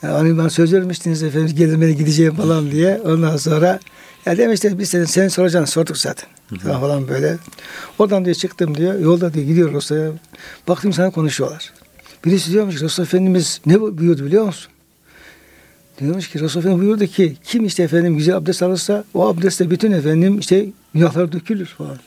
Ya 0.03 0.13
hani 0.13 0.37
bana 0.37 0.49
söz 0.49 0.73
vermiştiniz 0.73 1.23
efendim 1.23 1.55
gelmeye 1.55 1.93
gideceğim 1.93 2.35
falan 2.35 2.71
diye. 2.71 3.01
Ondan 3.01 3.37
sonra 3.37 3.79
ya 4.25 4.37
demişler 4.37 4.79
biz 4.79 4.89
senin, 4.89 5.05
senin 5.05 5.27
soracağını 5.27 5.67
sorduk 5.67 5.97
zaten. 5.97 6.29
Hı 6.49 6.55
hı. 6.55 6.79
Falan 6.79 7.07
böyle. 7.07 7.37
Oradan 7.99 8.25
diyor 8.25 8.35
çıktım 8.35 8.77
diyor. 8.77 8.99
Yolda 8.99 9.33
diyor 9.33 9.45
gidiyor 9.45 9.73
Rusya. 9.73 10.11
Baktım 10.67 10.93
sana 10.93 11.11
konuşuyorlar. 11.11 11.73
Birisi 12.25 12.51
diyormuş 12.51 12.81
Resul 12.81 13.03
Efendimiz 13.03 13.61
ne 13.65 13.81
buyurdu 13.81 14.25
biliyor 14.25 14.45
musun? 14.45 14.71
Diyormuş 15.99 16.29
ki 16.29 16.39
Resul 16.39 16.59
Efendimiz 16.59 16.85
buyurdu 16.85 17.05
ki 17.05 17.37
kim 17.43 17.65
işte 17.65 17.83
efendim 17.83 18.17
güzel 18.17 18.35
abdest 18.35 18.63
alırsa 18.63 19.03
o 19.13 19.27
abdestle 19.27 19.71
bütün 19.71 19.91
efendim 19.91 20.39
işte 20.39 20.65
günahlar 20.93 21.31
dökülür 21.31 21.65
falan. 21.65 21.97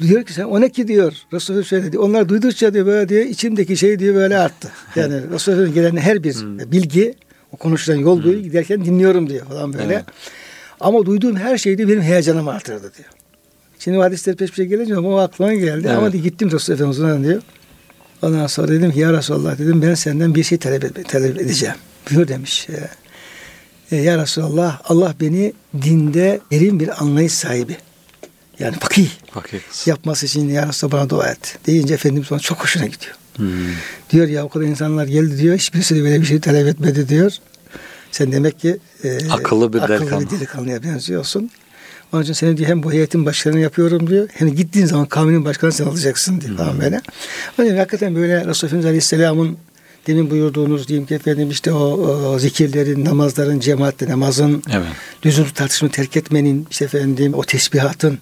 Diyor 0.00 0.24
ki 0.24 0.32
sen 0.32 0.44
o 0.44 0.60
ne 0.60 0.68
ki 0.68 0.88
diyor. 0.88 1.12
Resulullah 1.32 1.64
söyledi. 1.64 1.98
Onlar 1.98 2.28
duydukça 2.28 2.74
diyor 2.74 2.86
böyle 2.86 3.08
diyor 3.08 3.22
içimdeki 3.22 3.76
şey 3.76 3.98
diyor 3.98 4.14
böyle 4.14 4.38
arttı. 4.38 4.68
Yani 4.96 5.30
Resulullah'ın 5.30 5.74
gelen 5.74 5.96
her 5.96 6.24
bir 6.24 6.34
hmm. 6.34 6.58
bilgi 6.72 7.14
o 7.52 7.56
konuşulan 7.56 7.96
yol 7.96 8.24
boyu 8.24 8.36
hmm. 8.36 8.42
giderken 8.42 8.84
dinliyorum 8.84 9.28
diyor 9.28 9.46
falan 9.46 9.72
böyle. 9.72 9.94
Evet. 9.94 10.04
Ama 10.80 11.06
duyduğum 11.06 11.36
her 11.36 11.58
şey 11.58 11.78
de 11.78 11.88
benim 11.88 12.02
heyecanımı 12.02 12.50
artırdı 12.50 12.92
diyor. 12.98 13.08
Şimdi 13.78 13.98
hadisler 13.98 14.36
peş 14.36 14.50
peşe 14.50 14.64
gelince 14.64 14.98
o 14.98 15.16
aklıma 15.16 15.54
geldi. 15.54 15.86
Evet. 15.86 15.98
Ama 15.98 16.12
diyor, 16.12 16.24
gittim 16.24 16.50
Resulullah 16.50 16.80
Efendimiz'e 16.80 17.28
diyor. 17.28 17.42
Ondan 18.22 18.46
sonra 18.46 18.68
dedim 18.68 18.92
ki 18.92 19.00
ya 19.00 19.12
Resulallah 19.12 19.58
dedim 19.58 19.82
ben 19.82 19.94
senden 19.94 20.34
bir 20.34 20.42
şey 20.42 20.58
talep, 20.58 21.08
talep 21.08 21.40
edeceğim. 21.40 21.74
Buyur 22.10 22.28
demiş. 22.28 22.68
E, 23.90 23.96
ya 23.96 24.18
Resulallah 24.18 24.80
Allah 24.84 25.14
beni 25.20 25.52
dinde 25.82 26.40
derin 26.50 26.80
bir 26.80 27.02
anlayış 27.02 27.32
sahibi. 27.32 27.76
Yani 28.58 28.76
fakih 28.80 29.08
Fakir 29.30 29.60
kız. 29.70 29.86
yapması 29.86 30.26
için 30.26 30.48
ya 30.48 30.68
Resulallah 30.68 30.94
bana 30.96 31.10
dua 31.10 31.28
et. 31.30 31.58
Deyince 31.66 31.94
Efendimiz 31.94 32.32
ona 32.32 32.38
çok 32.40 32.62
hoşuna 32.62 32.86
gidiyor. 32.86 33.14
Hmm. 33.36 33.48
Diyor 34.10 34.28
ya 34.28 34.44
o 34.44 34.48
kadar 34.48 34.64
insanlar 34.64 35.06
geldi 35.06 35.38
diyor. 35.38 35.56
Hiçbirisi 35.56 35.96
de 35.96 36.02
böyle 36.02 36.20
bir 36.20 36.26
şey 36.26 36.40
talep 36.40 36.66
etmedi 36.66 37.08
diyor. 37.08 37.32
Sen 38.10 38.32
demek 38.32 38.60
ki 38.60 38.78
e, 39.04 39.30
Akıllı 39.30 39.72
bir 39.72 39.78
akıllı 39.82 39.98
delikanlı. 40.00 40.26
bir 40.26 40.30
delikanlıya 40.30 40.82
benziyorsun. 40.82 41.50
Onun 42.12 42.22
için 42.22 42.32
seni 42.32 42.56
diyor 42.56 42.68
hem 42.68 42.82
bu 42.82 42.92
heyetin 42.92 43.26
başkanını 43.26 43.60
yapıyorum 43.60 44.10
diyor. 44.10 44.28
Hem 44.32 44.54
gittiğin 44.54 44.86
zaman 44.86 45.06
kavminin 45.06 45.44
başkanı 45.44 45.72
sen 45.72 45.84
olacaksın 45.86 46.40
diyor 46.40 46.56
falan 46.56 46.80
böyle. 46.80 47.00
Onun 47.58 47.66
için 47.66 47.76
hakikaten 47.76 48.14
böyle 48.14 48.36
Resulullah 48.36 48.54
Efendimiz 48.64 48.86
Aleyhisselam'ın 48.86 49.56
demin 50.06 50.30
buyurduğunuz 50.30 50.88
diyeyim 50.88 51.06
ki 51.06 51.14
efendim 51.14 51.50
işte 51.50 51.72
o, 51.72 51.78
o 52.28 52.38
zikirlerin, 52.38 53.04
namazların, 53.04 53.60
cemaatle 53.60 54.08
namazın, 54.08 54.62
Evet. 54.72 54.86
lüzumlu 55.26 55.52
tartışmayı 55.52 55.92
terk 55.92 56.16
etmenin, 56.16 56.66
işte 56.70 56.84
efendim 56.84 57.34
o 57.34 57.42
tesbihatın 57.44 58.18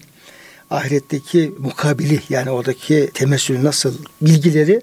ahiretteki 0.73 1.53
mukabili 1.59 2.19
yani 2.29 2.49
oradaki 2.49 3.09
temessülü 3.13 3.63
nasıl 3.63 3.93
bilgileri 4.21 4.81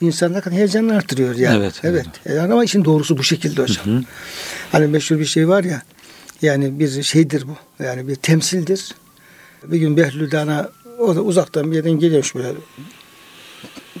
insanlar 0.00 0.42
kadar 0.42 0.58
heyecanını 0.58 0.96
artırıyor 0.96 1.34
yani. 1.34 1.56
Evet, 1.56 1.80
evet. 1.82 2.06
Yani 2.24 2.52
ama 2.52 2.64
işin 2.64 2.84
doğrusu 2.84 3.18
bu 3.18 3.22
şekilde 3.22 3.62
hocam. 3.62 4.04
Hani 4.72 4.86
meşhur 4.86 5.18
bir 5.18 5.24
şey 5.24 5.48
var 5.48 5.64
ya 5.64 5.82
yani 6.42 6.78
bir 6.78 7.02
şeydir 7.02 7.44
bu. 7.48 7.84
Yani 7.84 8.08
bir 8.08 8.14
temsildir. 8.14 8.94
Bir 9.64 9.78
gün 9.78 9.96
Behlül 9.96 10.30
Dana 10.30 10.70
o 10.98 11.16
da 11.16 11.20
uzaktan 11.20 11.70
bir 11.70 11.76
yerden 11.76 11.98
geliyormuş 11.98 12.34
böyle 12.34 12.48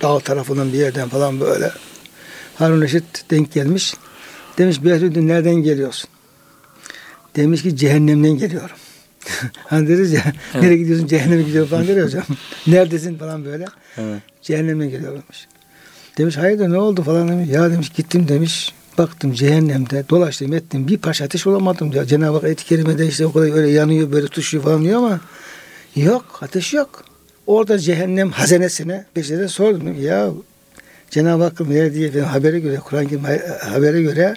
dağ 0.02 0.20
tarafından 0.20 0.72
bir 0.72 0.78
yerden 0.78 1.08
falan 1.08 1.40
böyle. 1.40 1.72
Harun 2.54 2.82
Reşit 2.82 3.30
denk 3.30 3.52
gelmiş. 3.52 3.94
Demiş 4.58 4.84
Behlül 4.84 5.16
nereden 5.16 5.54
geliyorsun? 5.54 6.10
Demiş 7.36 7.62
ki 7.62 7.76
cehennemden 7.76 8.38
geliyorum. 8.38 8.76
hani 9.66 9.88
deriz 9.88 10.12
ya 10.12 10.22
nereye 10.54 10.76
gidiyorsun 10.76 11.06
cehenneme 11.06 11.42
gidiyorum 11.42 11.70
falan 11.70 11.88
der 11.88 11.96
ya 11.96 12.04
hocam. 12.04 12.24
Neredesin 12.66 13.18
falan 13.18 13.44
böyle. 13.44 13.64
Evet. 13.98 14.18
Cehennemden 14.42 14.90
geliyormuş. 14.90 15.46
Demiş 16.18 16.36
hayırdır 16.36 16.68
ne 16.68 16.78
oldu 16.78 17.02
falan 17.02 17.28
demiş. 17.28 17.48
Ya 17.50 17.70
demiş 17.70 17.88
gittim 17.88 18.28
demiş. 18.28 18.74
Baktım 18.98 19.32
cehennemde 19.32 20.04
dolaştım 20.08 20.52
ettim 20.52 20.88
bir 20.88 20.98
parça 20.98 21.24
ateş 21.24 21.46
olamadım 21.46 21.92
diyor. 21.92 22.04
Cenab-ı 22.04 22.34
Hak 22.36 22.44
ayet-i 22.44 22.64
kerimede 22.64 23.06
işte 23.06 23.26
o 23.26 23.32
kadar 23.32 23.52
öyle 23.56 23.70
yanıyor 23.70 24.12
böyle 24.12 24.26
tutuşuyor 24.26 24.64
falan 24.64 24.84
diyor 24.84 24.98
ama 24.98 25.20
yok 25.96 26.38
ateş 26.42 26.74
yok. 26.74 27.04
Orada 27.46 27.78
cehennem 27.78 28.30
hazinesine 28.30 29.04
peşinden 29.14 29.46
sordum. 29.46 29.80
Dedim, 29.80 30.02
Ya 30.02 30.30
Cenab-ı 31.10 31.42
Hakk'ın 31.42 31.70
verdiği 31.70 32.20
habere 32.20 32.60
göre 32.60 32.78
Kerim 32.90 33.24
ha- 33.24 33.70
habere 33.72 34.02
göre 34.02 34.34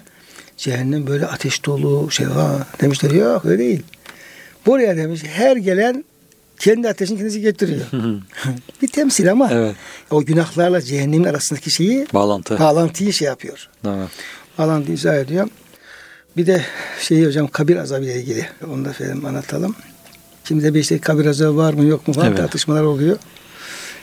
cehennem 0.57 1.07
böyle 1.07 1.25
ateş 1.25 1.65
dolu 1.65 2.11
şey 2.11 2.29
var. 2.29 2.63
Demişler 2.81 3.11
yok 3.11 3.45
öyle 3.45 3.59
değil. 3.59 3.83
Buraya 4.67 4.97
demiş 4.97 5.21
her 5.23 5.55
gelen 5.57 6.05
kendi 6.59 6.89
ateşini 6.89 7.17
kendisi 7.17 7.41
getiriyor. 7.41 7.85
bir 8.81 8.87
temsil 8.87 9.31
ama 9.31 9.49
Evet. 9.53 9.75
o 10.11 10.25
günahlarla 10.25 10.81
cehennemin 10.81 11.23
arasındaki 11.27 11.71
şeyi 11.71 12.07
Bağlantı. 12.13 12.59
bağlantıyı 12.59 13.13
şey 13.13 13.25
yapıyor. 13.25 13.69
Evet. 13.87 14.09
Bağlantıyı 14.57 14.97
izah 14.97 15.15
ediyor. 15.15 15.47
Bir 16.37 16.45
de 16.45 16.61
şey 17.01 17.25
hocam 17.25 17.47
kabir 17.47 17.75
azabı 17.75 18.03
ile 18.05 18.15
ilgili. 18.15 18.45
Onu 18.71 18.85
da 18.85 18.89
efendim 18.89 19.25
anlatalım. 19.25 19.75
Şimdi 20.43 20.63
de 20.63 20.73
bir 20.73 20.79
işte 20.79 20.99
kabir 20.99 21.25
azabı 21.25 21.57
var 21.57 21.73
mı 21.73 21.85
yok 21.85 22.07
mu 22.07 22.13
falan 22.13 22.27
Evet. 22.27 22.37
tartışmalar 22.37 22.83
oluyor. 22.83 23.17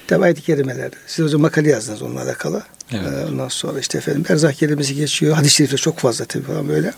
Tabi 0.07 0.25
ayet-i 0.25 0.43
kerimelerde. 0.43 0.97
Siz 1.07 1.25
hocam 1.25 1.41
makale 1.41 1.71
yazdınız 1.71 2.03
onunla 2.03 2.23
alakalı. 2.23 2.63
Evet. 2.93 3.03
Ee, 3.13 3.27
Ondan 3.33 3.49
sonra 3.49 3.79
işte 3.81 3.99
efendim 3.99 4.25
erzak 4.29 4.55
kelimesi 4.57 4.95
geçiyor. 4.95 5.35
Hadis-i 5.35 5.55
şerifte 5.55 5.77
çok 5.77 5.99
fazla 5.99 6.25
tabii 6.25 6.45
falan 6.45 6.69
böyle. 6.69 6.93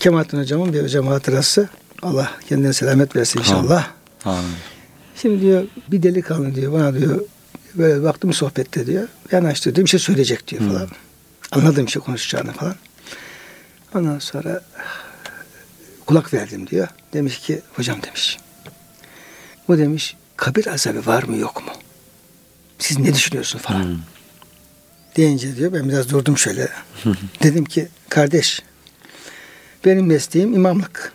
Kemalettin 0.00 0.38
hocamın 0.38 0.72
bir 0.72 0.82
hocam 0.82 1.06
hatırası. 1.06 1.68
Allah 2.02 2.30
kendine 2.48 2.72
selamet 2.72 3.16
versin 3.16 3.38
inşallah. 3.38 3.90
Amin. 4.24 4.44
Şimdi 5.16 5.40
diyor 5.40 5.64
bir 5.90 6.02
delikanlı 6.02 6.54
diyor 6.54 6.72
bana 6.72 6.94
diyor 6.94 7.20
böyle 7.74 8.02
baktım 8.02 8.32
sohbette 8.32 8.86
diyor. 8.86 9.08
Yanaştı 9.32 9.74
diyor 9.74 9.84
bir 9.84 9.90
şey 9.90 10.00
söyleyecek 10.00 10.48
diyor 10.48 10.62
falan. 10.62 10.88
Anladım 11.52 11.86
bir 11.86 11.90
şey 11.90 12.02
konuşacağını 12.02 12.52
falan. 12.52 12.74
Ondan 13.94 14.18
sonra 14.18 14.60
kulak 16.06 16.34
verdim 16.34 16.66
diyor. 16.66 16.88
Demiş 17.12 17.38
ki 17.38 17.62
hocam 17.72 18.02
demiş. 18.02 18.38
Bu 19.68 19.78
demiş 19.78 20.16
kabir 20.36 20.66
azabı 20.66 21.06
var 21.06 21.22
mı 21.22 21.36
yok 21.36 21.66
mu? 21.66 21.72
Siz 22.78 22.98
ne 22.98 23.14
düşünüyorsun 23.14 23.58
falan. 23.58 23.84
Hmm. 23.84 23.98
Deyince 25.16 25.56
diyor 25.56 25.72
ben 25.72 25.88
biraz 25.88 26.10
durdum 26.10 26.38
şöyle. 26.38 26.68
Dedim 27.42 27.64
ki 27.64 27.88
kardeş 28.08 28.62
benim 29.84 30.06
mesleğim 30.06 30.54
imamlık. 30.54 31.12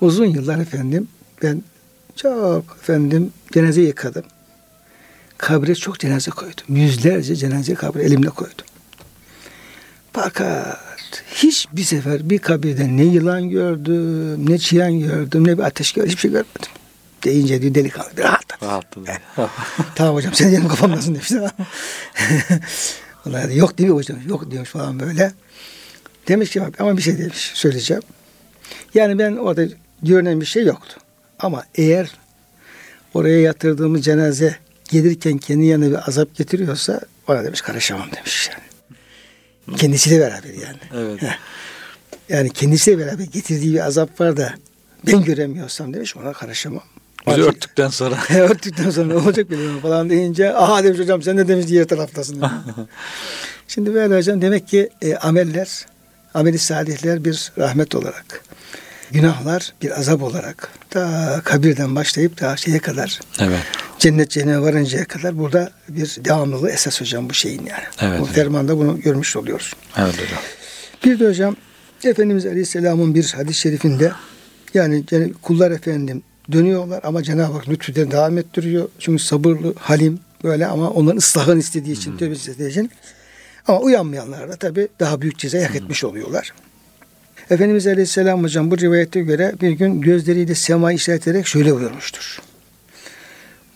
Uzun 0.00 0.24
yıllar 0.24 0.58
efendim 0.58 1.08
ben 1.42 1.62
çok 2.16 2.76
efendim 2.80 3.32
cenaze 3.52 3.82
yıkadım. 3.82 4.24
Kabre 5.38 5.74
çok 5.74 5.98
cenaze 5.98 6.30
koydum. 6.30 6.76
Yüzlerce 6.76 7.36
cenaze 7.36 7.74
kabre 7.74 8.02
elimle 8.02 8.28
koydum. 8.28 8.66
Fakat 10.12 10.78
hiç 11.34 11.66
bir 11.72 11.82
sefer 11.82 12.30
bir 12.30 12.38
kabirde 12.38 12.96
ne 12.96 13.04
yılan 13.04 13.48
gördüm, 13.48 14.50
ne 14.50 14.58
çiyan 14.58 14.98
gördüm, 14.98 15.46
ne 15.46 15.58
bir 15.58 15.62
ateş 15.62 15.92
gördüm, 15.92 16.08
hiçbir 16.10 16.20
şey 16.20 16.30
görmedim. 16.30 16.72
Deyince 17.24 17.62
diyor 17.62 17.74
delikanlı 17.74 18.10
bir 18.16 18.22
rahatladı. 18.22 18.66
Rahatladı. 18.66 19.10
tamam 19.94 20.14
hocam 20.14 20.34
sen 20.34 20.52
benim 20.52 20.68
kafamdasın 20.68 21.14
demiş. 21.14 21.30
Da 23.32 23.40
yok 23.52 23.78
değil 23.78 23.88
mi 23.88 23.94
hocam? 23.94 24.18
Yok 24.28 24.50
diyormuş 24.50 24.70
falan 24.70 25.00
böyle. 25.00 25.32
Demiş 26.28 26.50
ki 26.50 26.62
ama 26.78 26.96
bir 26.96 27.02
şey 27.02 27.18
demiş 27.18 27.50
söyleyeceğim. 27.54 28.02
Yani 28.94 29.18
ben 29.18 29.36
orada 29.36 29.64
görünen 30.02 30.40
bir 30.40 30.46
şey 30.46 30.64
yoktu. 30.64 30.96
Ama 31.38 31.64
eğer 31.74 32.10
oraya 33.14 33.40
yatırdığımız 33.40 34.04
cenaze 34.04 34.56
gelirken 34.90 35.38
kendi 35.38 35.66
yanına 35.66 35.90
bir 35.90 36.08
azap 36.08 36.34
getiriyorsa 36.34 37.00
bana 37.28 37.44
demiş 37.44 37.60
karışamam 37.60 38.08
demiş 38.16 38.50
yani. 38.52 38.68
Kendisiyle 39.78 40.20
beraber 40.20 40.48
yani. 40.48 40.78
Evet. 40.94 41.20
Yani 42.28 42.50
kendisiyle 42.50 42.98
beraber 42.98 43.24
getirdiği 43.24 43.74
bir 43.74 43.86
azap 43.86 44.20
var 44.20 44.36
da 44.36 44.54
ben 45.06 45.24
göremiyorsam 45.24 45.94
demiş 45.94 46.16
ona 46.16 46.32
karışamam. 46.32 46.82
Bizi 47.26 47.42
örttükten 47.42 47.88
sonra. 47.88 48.18
Örttükten 48.38 48.90
sonra 48.90 49.06
ne 49.06 49.14
olacak 49.14 49.50
bilmiyorum 49.50 49.80
falan 49.80 50.10
deyince 50.10 50.54
aha 50.54 50.84
demiş 50.84 50.98
hocam 50.98 51.22
sen 51.22 51.36
ne 51.36 51.48
demiş 51.48 51.66
diğer 51.66 51.88
taraftasın. 51.88 52.42
Şimdi 53.68 53.94
böyle 53.94 54.16
hocam 54.16 54.42
demek 54.42 54.68
ki 54.68 54.90
e, 55.02 55.16
ameller, 55.16 55.86
ameli 56.34 56.58
salihler 56.58 57.24
bir 57.24 57.52
rahmet 57.58 57.94
olarak, 57.94 58.42
günahlar 59.10 59.72
bir 59.82 59.98
azap 59.98 60.22
olarak 60.22 60.72
ta 60.90 61.40
kabirden 61.44 61.96
başlayıp 61.96 62.40
daha 62.40 62.56
şeye 62.56 62.78
kadar 62.78 63.20
Evet. 63.40 63.60
cennet 63.98 64.30
cehenneme 64.30 64.60
varıncaya 64.60 65.04
kadar 65.04 65.38
burada 65.38 65.70
bir 65.88 66.16
devamlılığı 66.24 66.70
esas 66.70 67.00
hocam 67.00 67.30
bu 67.30 67.34
şeyin 67.34 67.66
yani. 67.66 67.84
Evet, 68.00 68.20
bu 68.20 68.24
evet. 68.24 68.34
fermanda 68.34 68.78
bunu 68.78 69.00
görmüş 69.00 69.36
oluyoruz. 69.36 69.74
Evet 69.96 70.14
hocam. 70.14 70.40
Bir 71.04 71.20
de 71.20 71.28
hocam 71.28 71.56
Efendimiz 72.04 72.46
Aleyhisselam'ın 72.46 73.14
bir 73.14 73.32
hadis-i 73.36 73.60
şerifinde 73.60 74.12
yani 74.74 75.04
kullar 75.42 75.70
efendim 75.70 76.22
dönüyorlar 76.52 77.00
ama 77.02 77.22
Cenab-ı 77.22 77.52
Hak 77.52 77.68
lütfüden 77.68 78.10
devam 78.10 78.38
ettiriyor. 78.38 78.88
Çünkü 78.98 79.22
sabırlı, 79.22 79.74
halim 79.78 80.20
böyle 80.44 80.66
ama 80.66 80.90
onların 80.90 81.18
ıslahını 81.18 81.58
istediği 81.58 81.92
için, 81.92 82.16
tövbe 82.16 82.32
istediği 82.32 82.70
için. 82.70 82.90
Ama 83.68 83.80
uyanmayanlar 83.80 84.48
da 84.48 84.56
tabii 84.56 84.88
daha 85.00 85.20
büyük 85.20 85.38
ceza 85.38 85.64
hak 85.64 85.76
etmiş 85.76 86.04
oluyorlar. 86.04 86.52
Efendimiz 87.50 87.86
Aleyhisselam 87.86 88.42
hocam 88.42 88.70
bu 88.70 88.78
rivayete 88.78 89.20
göre 89.20 89.54
bir 89.60 89.70
gün 89.70 90.00
gözleriyle 90.00 90.54
semayı 90.54 90.96
işaret 90.96 91.28
ederek 91.28 91.46
şöyle 91.46 91.76
buyurmuştur. 91.76 92.38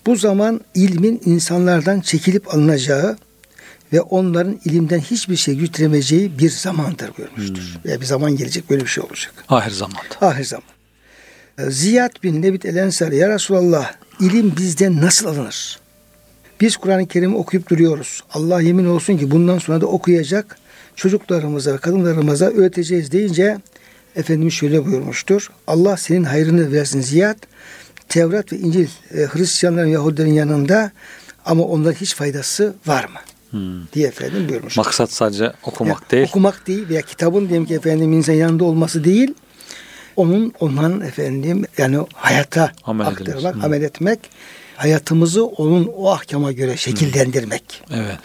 Bu 0.06 0.16
zaman 0.16 0.60
ilmin 0.74 1.20
insanlardan 1.24 2.00
çekilip 2.00 2.54
alınacağı 2.54 3.16
ve 3.92 4.00
onların 4.00 4.60
ilimden 4.64 4.98
hiçbir 4.98 5.36
şey 5.36 5.54
gütüremeyeceği 5.54 6.38
bir 6.38 6.50
zamandır 6.50 7.10
buyurmuştur. 7.18 7.78
Ve 7.84 8.00
bir 8.00 8.06
zaman 8.06 8.36
gelecek 8.36 8.70
böyle 8.70 8.82
bir 8.82 8.88
şey 8.88 9.04
olacak. 9.04 9.34
Ahir 9.48 9.70
zamanda. 9.70 10.00
Ahir 10.20 10.44
zaman. 10.44 10.68
Ziyad 11.68 12.22
bin 12.22 12.42
Nebit 12.42 12.64
el 12.64 12.76
Ensari 12.76 13.16
ya 13.16 13.28
Resulallah 13.28 13.92
ilim 14.20 14.56
bizden 14.56 15.00
nasıl 15.00 15.26
alınır? 15.26 15.81
Biz 16.62 16.76
Kur'an-ı 16.76 17.06
Kerim'i 17.06 17.36
okuyup 17.36 17.70
duruyoruz. 17.70 18.22
Allah 18.34 18.60
yemin 18.60 18.86
olsun 18.86 19.16
ki 19.18 19.30
bundan 19.30 19.58
sonra 19.58 19.80
da 19.80 19.86
okuyacak 19.86 20.58
çocuklarımıza 20.96 21.76
kadınlarımıza 21.76 22.46
öğreteceğiz 22.46 23.12
deyince 23.12 23.58
Efendimiz 24.16 24.54
şöyle 24.54 24.86
buyurmuştur. 24.86 25.50
Allah 25.66 25.96
senin 25.96 26.24
hayrını 26.24 26.72
versin 26.72 27.00
Ziyad. 27.00 27.36
Tevrat 28.08 28.52
ve 28.52 28.56
İncil 28.56 28.86
e, 29.14 29.26
Hristiyanların 29.32 29.88
Yahudilerin 29.88 30.32
yanında 30.32 30.92
ama 31.44 31.64
onların 31.64 32.00
hiç 32.00 32.14
faydası 32.14 32.74
var 32.86 33.04
mı? 33.04 33.18
Hmm. 33.50 33.88
diye 33.92 34.08
efendim 34.08 34.48
buyurmuş. 34.48 34.76
Maksat 34.76 35.12
sadece 35.12 35.52
okumak 35.62 36.02
Ya, 36.02 36.10
değil. 36.10 36.28
Okumak 36.28 36.66
değil 36.66 36.88
veya 36.88 37.02
kitabın 37.02 37.48
diyelim 37.48 37.66
ki 37.66 37.74
efendim 37.74 38.12
insan 38.12 38.32
yanında 38.32 38.64
olması 38.64 39.04
değil. 39.04 39.34
Onun 40.16 40.52
onların 40.60 41.00
efendim 41.00 41.64
yani 41.78 41.98
hayata 42.14 42.72
Amel 42.84 43.06
aktarmak, 43.06 43.38
edilmesi. 43.38 43.58
Hı. 43.58 43.66
amel 43.66 43.82
etmek 43.82 44.18
hayatımızı 44.76 45.44
onun 45.44 45.90
o 45.96 46.10
ahkama 46.10 46.52
göre 46.52 46.76
şekillendirmek. 46.76 47.82
Evet. 47.94 48.18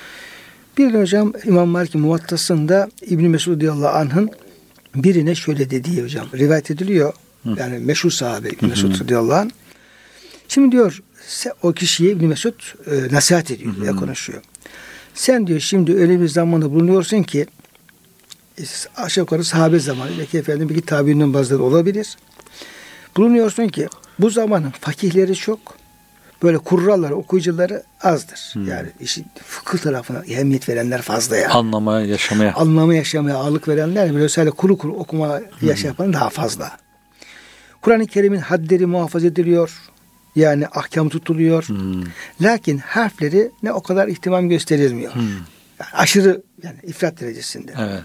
Bir 0.77 0.93
de 0.93 1.01
hocam 1.01 1.33
İmam 1.45 1.69
Malik 1.69 1.95
Muvattası'nda 1.95 2.89
İbn 3.01 3.25
Mesud 3.25 3.51
radıyallahu 3.55 3.97
anh'ın 3.97 4.31
birine 4.95 5.35
şöyle 5.35 5.69
dediği 5.69 6.03
hocam 6.03 6.27
rivayet 6.33 6.71
ediliyor. 6.71 7.13
Yani 7.57 7.79
meşhur 7.79 8.11
sahabe 8.11 8.49
İbn 8.49 8.65
Mesud 8.65 9.01
radıyallahu 9.01 9.39
anh. 9.39 9.49
Şimdi 10.47 10.71
diyor 10.71 11.01
o 11.63 11.73
kişiye 11.73 12.11
İbn 12.11 12.25
Mesud 12.25 12.53
e, 12.91 13.15
nasihat 13.15 13.51
ediyor 13.51 13.73
veya 13.81 13.95
konuşuyor. 13.95 14.41
Sen 15.13 15.47
diyor 15.47 15.59
şimdi 15.59 15.95
öyle 15.95 16.21
bir 16.21 16.27
zamanda 16.27 16.71
bulunuyorsun 16.71 17.23
ki 17.23 17.47
aşağı 18.95 19.21
yukarı 19.21 19.43
sahabe 19.43 19.79
zamanı 19.79 20.11
belki 20.19 20.37
efendim 20.37 20.69
belki 20.69 20.81
tabiinin 20.81 21.33
bazıları 21.33 21.63
olabilir. 21.63 22.17
Bulunuyorsun 23.17 23.67
ki 23.67 23.87
bu 24.19 24.29
zamanın 24.29 24.73
fakihleri 24.81 25.35
çok 25.35 25.59
böyle 26.43 26.57
kurralları, 26.57 27.15
okuyucuları 27.15 27.83
azdır. 28.01 28.53
Yani 28.69 28.87
işi 28.99 29.25
fıkıh 29.45 29.77
tarafına 29.77 30.23
ehemmiyet 30.27 30.69
verenler 30.69 31.01
fazla 31.01 31.37
yani. 31.37 31.53
Anlamaya, 31.53 32.05
yaşamaya. 32.05 32.53
Anlamı 32.53 32.95
yaşamaya 32.95 33.35
ağırlık 33.35 33.67
verenler 33.67 34.13
böyle 34.13 34.23
özellikle 34.23 34.51
kuru 34.51 34.77
kuru 34.77 34.93
okuma 34.93 35.41
yaşa 35.61 35.87
yapan 35.87 36.13
daha 36.13 36.29
fazla. 36.29 36.77
Kur'an-ı 37.81 38.07
Kerim'in 38.07 38.39
hadleri 38.39 38.85
muhafaza 38.85 39.27
ediliyor. 39.27 39.71
Yani 40.35 40.67
ahkam 40.67 41.09
tutuluyor. 41.09 41.63
Hmm. 41.63 42.03
Lakin 42.41 42.77
harfleri 42.77 43.51
ne 43.63 43.73
o 43.73 43.83
kadar 43.83 44.07
ihtimam 44.07 44.49
gösterilmiyor. 44.49 45.13
Yani 45.15 45.91
aşırı 45.93 46.43
yani 46.63 46.77
ifrat 46.83 47.21
derecesinde. 47.21 47.73
Evet. 47.79 48.03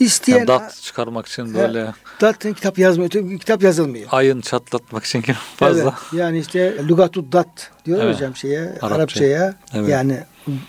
İsteyen 0.00 0.36
Yani 0.38 0.46
dat 0.48 0.80
çıkarmak 0.82 1.26
için 1.26 1.54
böyle 1.54 1.92
Zaten 2.20 2.52
kitap 2.54 2.78
yazmıyor. 2.78 3.10
Kitap 3.40 3.62
yazılmıyor. 3.62 4.08
ayın 4.12 4.40
çatlatmak 4.40 5.04
için 5.04 5.24
fazla. 5.56 5.80
Evet, 5.80 5.92
yani 6.12 6.38
işte 6.38 6.74
lügatu 6.88 7.32
dat 7.32 7.70
diyor 7.84 8.00
Evet. 8.02 8.14
hocam 8.14 8.36
şeye 8.36 8.60
Arapça. 8.62 8.86
Arapçaya. 8.86 9.54
Evet. 9.74 9.88
Yani 9.88 10.20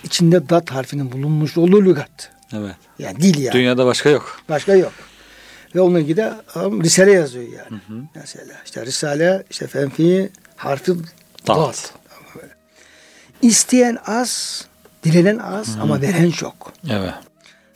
içinde 0.04 0.50
dat 0.50 0.72
harfinin 0.72 1.12
bulunmuş 1.12 1.58
olduğu 1.58 1.86
lügat. 1.86 2.32
Evet. 2.54 2.76
Yani 3.00 3.22
dil 3.22 3.40
yani. 3.40 3.54
Dünyada 3.54 3.86
başka 3.86 4.10
yok. 4.10 4.40
Başka 4.50 4.76
yok. 4.76 4.94
Ve 5.76 5.82
onunla 5.82 6.00
ilgili 6.00 6.18
de 6.18 6.34
Risale 6.58 7.12
yazıyor 7.12 7.46
yani. 7.46 7.82
Mesela 8.16 8.54
işte 8.66 8.86
Risale 8.86 9.44
işte 9.50 9.68
fenfi 9.68 10.30
harfi 10.56 10.92
Dat. 11.48 11.58
dat. 11.58 11.94
İsteyen 13.42 13.98
az, 14.06 14.66
dilenen 15.04 15.38
az 15.38 15.78
ama 15.82 16.02
veren 16.02 16.32
çok. 16.32 16.74
Evet. 16.90 17.14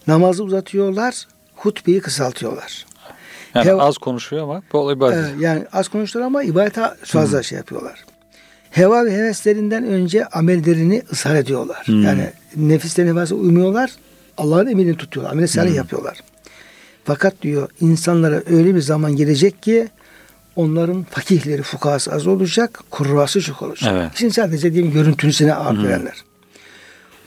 Namazı 0.07 0.43
uzatıyorlar, 0.43 1.27
hutbeyi 1.63 2.01
kısaltıyorlar. 2.01 2.85
Yani 3.55 3.69
Heva- 3.69 3.81
az 3.81 3.97
konuşuyor 3.97 4.43
ama 4.43 4.63
bol 4.73 4.93
ibadet. 4.93 5.17
Evet, 5.17 5.31
yani 5.39 5.65
az 5.73 5.87
konuştular 5.87 6.25
ama 6.25 6.43
ibadete 6.43 6.81
fazla 7.03 7.43
şey 7.43 7.57
yapıyorlar. 7.57 8.05
Heva 8.71 9.05
ve 9.05 9.11
heveslerinden 9.11 9.83
önce 9.83 10.25
amellerini 10.25 11.03
ısrar 11.11 11.35
ediyorlar. 11.35 11.85
Yani 11.87 12.29
nefislerine 12.55 13.13
fazla 13.13 13.35
uymuyorlar. 13.35 13.91
Allah'ın 14.37 14.67
emrini 14.67 14.97
tutuyorlar. 14.97 15.33
Amel 15.33 15.47
salih 15.47 15.75
yapıyorlar. 15.75 16.17
Fakat 17.05 17.41
diyor 17.41 17.69
insanlara 17.81 18.41
öyle 18.49 18.75
bir 18.75 18.81
zaman 18.81 19.15
gelecek 19.15 19.63
ki 19.63 19.87
onların 20.55 21.03
fakihleri, 21.03 21.61
fukahası 21.61 22.11
az 22.13 22.27
olacak, 22.27 22.79
kurrası 22.89 23.41
çok 23.41 23.61
olacak. 23.61 23.93
Evet. 23.93 24.11
Şimdi 24.15 24.33
sadece 24.33 24.73
diyeyim 24.73 24.93
görüntüsüne 24.93 25.53
ağır 25.53 25.83
verenler. 25.83 26.23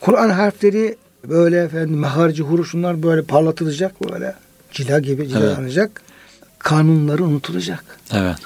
Kur'an 0.01 0.31
harfleri 0.31 0.97
böyle 1.29 1.63
efendim 1.63 1.99
meharci 1.99 2.43
huruşunlar 2.43 3.03
böyle 3.03 3.23
parlatılacak 3.23 4.11
böyle 4.11 4.35
cila 4.73 4.99
gibi 4.99 5.29
cilalanacak. 5.29 6.03
Kanunları 6.59 7.25
unutulacak. 7.25 7.85
Evet. 8.13 8.37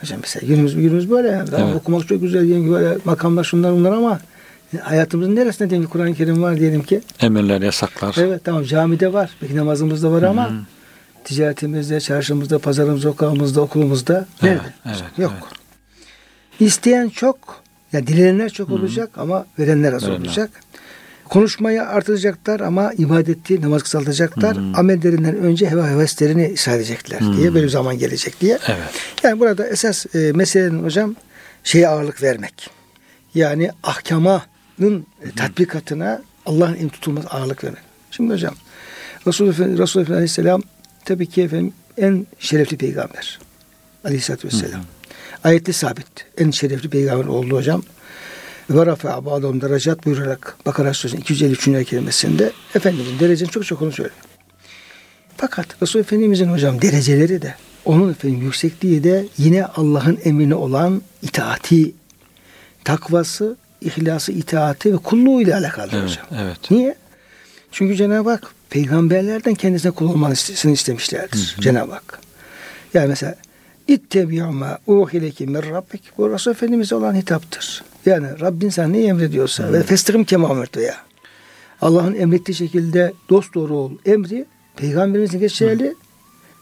Hocam 0.00 0.18
mesela 0.22 0.46
günümüz 0.46 0.74
günümüz 0.76 1.10
böyle 1.10 1.28
yani. 1.28 1.48
Evet. 1.56 1.76
okumak 1.76 2.08
çok 2.08 2.20
güzel 2.20 2.44
diyelim 2.44 2.64
ki 2.64 2.70
böyle 2.72 2.98
makamlar 3.04 3.44
şunlar 3.44 3.72
bunlar 3.72 3.92
ama 3.92 4.20
hayatımızın 4.80 5.36
neresinde 5.36 5.70
diyelim 5.70 5.86
ki 5.86 5.92
Kur'an-ı 5.92 6.14
Kerim 6.14 6.42
var 6.42 6.56
diyelim 6.56 6.82
ki. 6.82 7.00
Emirler, 7.20 7.62
yasaklar. 7.62 8.16
Evet 8.18 8.44
tamam 8.44 8.64
camide 8.64 9.12
var. 9.12 9.30
Belki 9.42 9.56
namazımızda 9.56 10.10
var 10.12 10.22
ama 10.22 10.50
ticaretimizde, 11.24 12.00
çarşımızda, 12.00 12.58
pazarımızda, 12.58 13.08
sokağımızda, 13.08 13.60
okulumuzda 13.60 14.26
nerede? 14.42 14.60
evet, 14.86 15.02
Yok. 15.18 15.32
evet. 15.34 15.60
İsteyen 16.60 17.08
çok, 17.08 17.36
yani 17.92 18.06
dilenenler 18.06 18.50
çok 18.50 18.70
olacak 18.70 19.10
ama 19.16 19.46
verenler 19.58 19.92
az 19.92 20.02
Verenler. 20.02 20.18
olacak. 20.26 20.50
Konuşmayı 21.30 21.82
artıracaklar 21.82 22.60
ama 22.60 22.92
ibadeti, 22.92 23.62
namaz 23.62 23.82
kısaltacaklar. 23.82 24.56
Amellerinden 24.56 25.36
önce 25.36 25.70
heva 25.70 25.90
heveslerini 25.90 26.52
ısrar 26.54 26.76
edecekler 26.76 27.20
diye 27.20 27.54
böyle 27.54 27.64
bir 27.64 27.70
zaman 27.70 27.98
gelecek 27.98 28.40
diye. 28.40 28.58
Evet. 28.68 28.78
Yani 29.22 29.40
burada 29.40 29.68
esas 29.68 30.14
e, 30.14 30.32
meselenin 30.32 30.84
hocam 30.84 31.16
şeye 31.64 31.88
ağırlık 31.88 32.22
vermek. 32.22 32.70
Yani 33.34 33.70
ahkamanın 33.82 35.06
e, 35.22 35.30
tatbikatına 35.36 36.22
Allah'ın 36.46 36.74
emri 36.74 36.90
tutulması 36.90 37.28
ağırlık 37.28 37.64
vermek. 37.64 37.82
Şimdi 38.10 38.32
hocam 38.32 38.54
Resulullah 39.26 39.54
Efendimiz, 39.54 39.80
Efendimiz 39.80 40.10
Aleyhisselam 40.10 40.62
tabii 41.04 41.26
ki 41.26 41.42
efendim 41.42 41.72
en 41.98 42.26
şerefli 42.38 42.76
peygamber. 42.76 43.38
Aleyhisselatü 44.04 44.48
Vesselam. 44.48 44.80
Ayette 45.44 45.72
sabit. 45.72 46.06
En 46.38 46.50
şerefli 46.50 46.90
peygamber 46.90 47.24
oldu 47.24 47.56
hocam. 47.56 47.82
Ve 48.70 48.86
rafa 48.86 49.24
ba'dahum 49.24 49.60
derecat 49.60 50.06
buyurarak 50.06 50.56
Bakara 50.66 50.94
Suresi'nin 50.94 51.20
253. 51.20 51.68
ayet 51.68 51.88
kerimesinde 51.88 52.52
Efendimizin 52.74 53.18
derecesini 53.20 53.52
çok 53.52 53.66
çok 53.66 53.82
onu 53.82 53.92
söylüyor. 53.92 54.16
Fakat 55.36 55.82
Resul 55.82 56.00
Efendimizin 56.00 56.48
hocam 56.52 56.82
dereceleri 56.82 57.42
de 57.42 57.54
onun 57.84 58.10
efendim 58.10 58.42
yüksekliği 58.42 59.04
de 59.04 59.26
yine 59.38 59.64
Allah'ın 59.64 60.18
emrine 60.24 60.54
olan 60.54 61.02
itaati, 61.22 61.92
takvası, 62.84 63.56
ihlası, 63.80 64.32
itaati 64.32 64.92
ve 64.92 64.96
kulluğu 64.96 65.42
ile 65.42 65.54
alakalı 65.54 65.90
Evet, 65.92 66.04
hocam. 66.04 66.26
evet. 66.44 66.70
Niye? 66.70 66.94
Çünkü 67.72 67.96
Cenab-ı 67.96 68.30
Hak 68.30 68.50
peygamberlerden 68.70 69.54
kendisine 69.54 69.92
kul 69.92 70.08
olmasını 70.08 70.72
istemişlerdir. 70.72 71.56
Cenab-ı 71.60 71.92
Hak. 71.92 72.20
Yani 72.94 73.08
mesela 73.08 73.34
İttebi'u 73.90 74.52
ma 74.52 74.78
uhileki 74.86 75.46
min 75.46 75.62
rabbik. 75.62 76.18
Bu 76.18 76.32
Resul 76.32 76.50
Efendimiz'e 76.50 76.94
olan 76.94 77.14
hitaptır. 77.14 77.82
Yani 78.06 78.40
Rabbin 78.40 78.68
sana 78.68 78.88
ne 78.88 79.04
emrediyorsa 79.04 79.72
ve 79.72 79.82
festikim 79.82 80.24
kemamet 80.24 80.76
veya 80.76 80.96
Allah'ın 81.80 82.14
emrettiği 82.14 82.54
şekilde 82.54 83.12
dost 83.30 83.54
doğru 83.54 83.74
ol 83.76 83.92
emri 84.06 84.46
peygamberimizin 84.76 85.38
geçerli, 85.38 85.94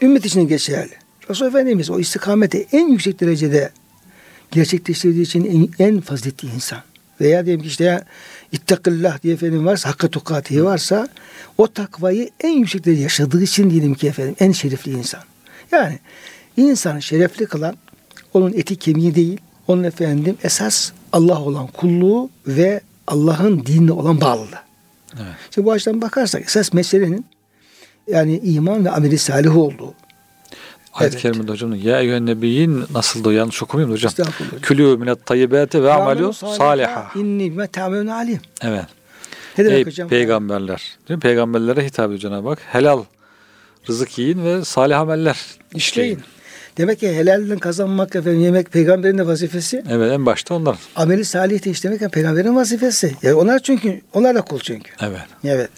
ümmet 0.02 0.24
için 0.24 0.48
geçerli. 0.48 0.92
Resul 1.30 1.46
Efendimiz 1.46 1.90
o 1.90 2.00
istikameti 2.00 2.66
en 2.72 2.88
yüksek 2.88 3.20
derecede 3.20 3.70
gerçekleştirdiği 4.50 5.22
için 5.22 5.70
en, 5.78 5.86
en 5.86 6.00
faziletli 6.00 6.48
insan. 6.54 6.78
Veya 7.20 7.46
diyelim 7.46 7.62
ki 7.62 7.68
işte 7.68 7.84
ya, 7.84 8.04
ittakillah 8.52 9.22
diye 9.22 9.34
efendim 9.34 9.66
varsa, 9.66 9.88
hakka 9.88 10.08
tukatihi 10.08 10.64
varsa 10.64 11.08
o 11.58 11.66
takvayı 11.66 12.30
en 12.40 12.52
yüksek 12.52 12.86
derecede 12.86 13.02
yaşadığı 13.02 13.42
için 13.42 13.70
diyelim 13.70 13.94
ki 13.94 14.08
efendim 14.08 14.36
en 14.40 14.52
şerefli 14.52 14.90
insan. 14.90 15.20
Yani 15.72 15.98
insanı 16.62 17.02
şerefli 17.02 17.46
kılan 17.46 17.76
onun 18.34 18.52
eti 18.52 18.76
kemiği 18.76 19.14
değil, 19.14 19.40
onun 19.68 19.84
efendim 19.84 20.36
esas 20.42 20.92
Allah 21.12 21.40
olan 21.42 21.66
kulluğu 21.66 22.30
ve 22.46 22.80
Allah'ın 23.06 23.66
dinine 23.66 23.92
olan 23.92 24.20
bağlılığı. 24.20 24.62
Evet. 25.14 25.32
Şimdi 25.50 25.66
bu 25.66 25.72
açıdan 25.72 26.02
bakarsak 26.02 26.42
esas 26.42 26.72
meselenin 26.72 27.26
yani 28.08 28.38
iman 28.44 28.84
ve 28.84 28.90
ameli 28.90 29.18
salih 29.18 29.56
olduğu. 29.56 29.94
Ayet-i 30.92 31.14
Evet. 31.14 31.22
kerimede 31.22 31.52
hocam 31.52 31.74
ya 31.74 32.00
eyyühen 32.00 32.26
nebiyyin 32.26 32.84
nasıl 32.94 33.24
da 33.24 33.32
yanlış 33.32 33.62
okumayayım 33.62 33.90
da 33.90 33.94
hocam. 33.94 34.12
Külü 34.62 34.96
minet 34.96 35.26
tayyibati 35.26 35.82
ve 35.82 35.92
amalu 35.92 36.32
saliha. 36.32 37.10
İnni 37.14 37.52
bime 37.52 37.66
ta'melun 37.66 38.06
alim. 38.06 38.40
Evet. 38.62 38.84
Ne 39.58 39.64
demek 39.64 39.78
Ey 39.78 39.84
hocam? 39.86 40.08
peygamberler. 40.08 40.96
Değil 41.08 41.16
mi? 41.16 41.20
Peygamberlere 41.20 41.84
hitap 41.86 42.06
ediyor 42.06 42.20
Cenab-ı 42.20 42.48
Hak. 42.48 42.58
Helal 42.66 43.04
rızık 43.88 44.18
yiyin 44.18 44.44
ve 44.44 44.64
salih 44.64 45.00
ameller 45.00 45.36
işleyin. 45.74 45.78
İşleyin. 46.18 46.20
Demek 46.78 47.00
ki 47.00 47.16
helalden 47.16 47.58
kazanmak 47.58 48.16
efendim 48.16 48.40
yemek 48.40 48.72
peygamberin 48.72 49.18
de 49.18 49.26
vazifesi. 49.26 49.84
Evet 49.90 50.12
en 50.12 50.26
başta 50.26 50.54
onlar. 50.54 50.78
Ameli 50.96 51.24
salih 51.24 51.64
de 51.64 51.70
işlemek 51.70 52.00
yani 52.00 52.10
peygamberin 52.10 52.56
vazifesi. 52.56 53.14
Yani 53.22 53.34
onlar 53.34 53.58
çünkü 53.58 54.00
onlar 54.14 54.34
da 54.34 54.40
kul 54.40 54.58
çünkü. 54.60 54.92
Evet. 55.00 55.20
Evet. 55.44 55.70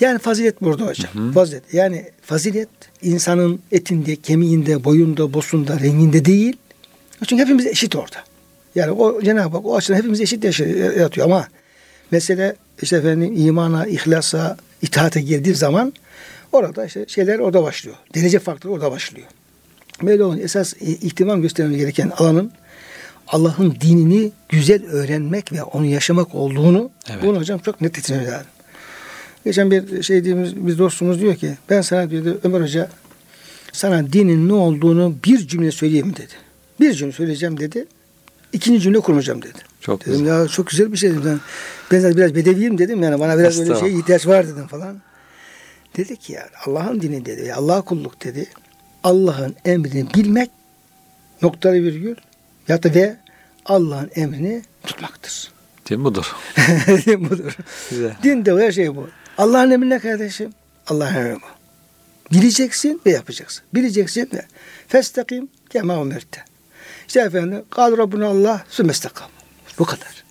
Yani 0.00 0.18
fazilet 0.18 0.62
burada 0.62 0.86
hocam. 0.86 1.32
Fazilet. 1.32 1.74
Yani 1.74 2.04
fazilet 2.22 2.68
insanın 3.02 3.60
etinde, 3.72 4.16
kemiğinde, 4.16 4.84
boyunda, 4.84 5.34
bosunda, 5.34 5.80
renginde 5.80 6.24
değil. 6.24 6.56
Çünkü 7.26 7.42
hepimiz 7.42 7.66
eşit 7.66 7.96
orada. 7.96 8.16
Yani 8.74 8.90
o 8.90 9.22
Cenab-ı 9.22 9.56
Hak 9.56 9.66
o 9.66 9.76
açıdan 9.76 9.98
hepimiz 9.98 10.20
eşit 10.20 10.44
yaratıyor 10.44 11.26
ama 11.26 11.48
mesele 12.10 12.56
işte 12.82 12.96
efendim 12.96 13.34
imana, 13.36 13.86
ihlasa, 13.86 14.56
itaate 14.82 15.20
girdiği 15.20 15.54
zaman 15.54 15.92
orada 16.52 16.84
işte 16.84 17.04
şeyler 17.08 17.38
orada 17.38 17.62
başlıyor. 17.62 17.96
Derece 18.14 18.38
farkları 18.38 18.72
orada 18.72 18.90
başlıyor. 18.90 19.26
Böyle 20.02 20.24
olunca 20.24 20.42
esas 20.42 20.74
ihtimam 20.80 21.42
göstermemiz 21.42 21.78
gereken 21.80 22.12
alanın 22.16 22.52
Allah'ın 23.28 23.76
dinini 23.80 24.32
güzel 24.48 24.86
öğrenmek 24.86 25.52
ve 25.52 25.62
onu 25.62 25.86
yaşamak 25.86 26.34
olduğunu 26.34 26.90
Evet. 27.10 27.22
bunu 27.22 27.38
hocam 27.38 27.58
çok 27.58 27.80
net 27.80 27.94
getirmemiz 27.94 28.28
lazım. 28.28 28.46
Geçen 29.44 29.70
bir 29.70 30.02
şey 30.02 30.16
dediğimiz 30.16 30.56
bir 30.66 30.78
dostumuz 30.78 31.20
diyor 31.20 31.34
ki 31.36 31.56
ben 31.70 31.80
sana 31.80 32.10
diyordu 32.10 32.40
Ömer 32.44 32.60
Hoca 32.60 32.88
sana 33.72 34.12
dinin 34.12 34.48
ne 34.48 34.52
olduğunu 34.52 35.14
bir 35.24 35.48
cümle 35.48 35.70
söyleyeyim 35.72 36.12
dedi. 36.16 36.32
Bir 36.80 36.92
cümle 36.94 37.12
söyleyeceğim 37.12 37.60
dedi. 37.60 37.86
İkinci 38.52 38.80
cümle 38.80 39.00
kurmayacağım 39.00 39.42
dedi. 39.42 39.58
Çok 39.80 40.00
Dedim 40.06 40.12
güzel. 40.18 40.26
ya 40.40 40.48
çok 40.48 40.66
güzel 40.66 40.92
bir 40.92 40.96
şey 40.96 41.10
dedim. 41.10 41.22
Ben, 41.24 41.40
ben 41.92 41.98
zaten 42.00 42.16
biraz 42.16 42.34
bedeviyim 42.34 42.78
dedim 42.78 43.02
yani 43.02 43.20
bana 43.20 43.38
biraz 43.38 43.60
öyle 43.60 43.62
Estağfurullah. 43.62 43.80
şey 43.90 43.98
ihtiyaç 44.00 44.26
var 44.26 44.48
dedim 44.48 44.66
falan. 44.66 45.00
Dedi 45.96 46.16
ki 46.16 46.32
ya 46.32 46.48
Allah'ın 46.66 47.00
dini 47.00 47.24
dedi. 47.26 47.46
Ya 47.46 47.56
Allah'a 47.56 47.80
kulluk 47.82 48.24
dedi. 48.24 48.46
Allah'ın 49.04 49.56
emrini 49.64 50.14
bilmek 50.14 50.50
noktalı 51.42 51.74
virgül 51.74 52.16
ya 52.68 52.82
da 52.82 52.94
ve 52.94 53.16
Allah'ın 53.66 54.10
emrini 54.14 54.62
tutmaktır. 54.82 55.52
Din 55.88 56.04
budur. 56.04 56.36
Budur. 57.30 57.56
Güzel. 57.90 58.16
Din 58.22 58.44
de 58.44 58.52
her 58.52 58.72
şey 58.72 58.96
bu. 58.96 59.08
Allah'ın 59.38 59.70
emri 59.70 59.90
ne 59.90 59.98
kardeşim? 59.98 60.52
Allah'ın 60.86 61.14
emri 61.14 61.36
bu. 61.36 61.60
Bileceksin 62.32 63.00
ve 63.06 63.10
yapacaksın. 63.10 63.64
Bileceksin 63.74 64.30
ve 64.34 64.46
festakim 64.88 65.48
kema 65.70 66.00
umirte. 66.00 66.44
İşte 67.06 67.20
efendim 67.20 67.64
kal 67.70 67.98
Rabbuna 67.98 68.26
Allah 68.26 68.64
sümestakam. 68.68 69.28
Bu 69.78 69.84
kadar. 69.84 70.24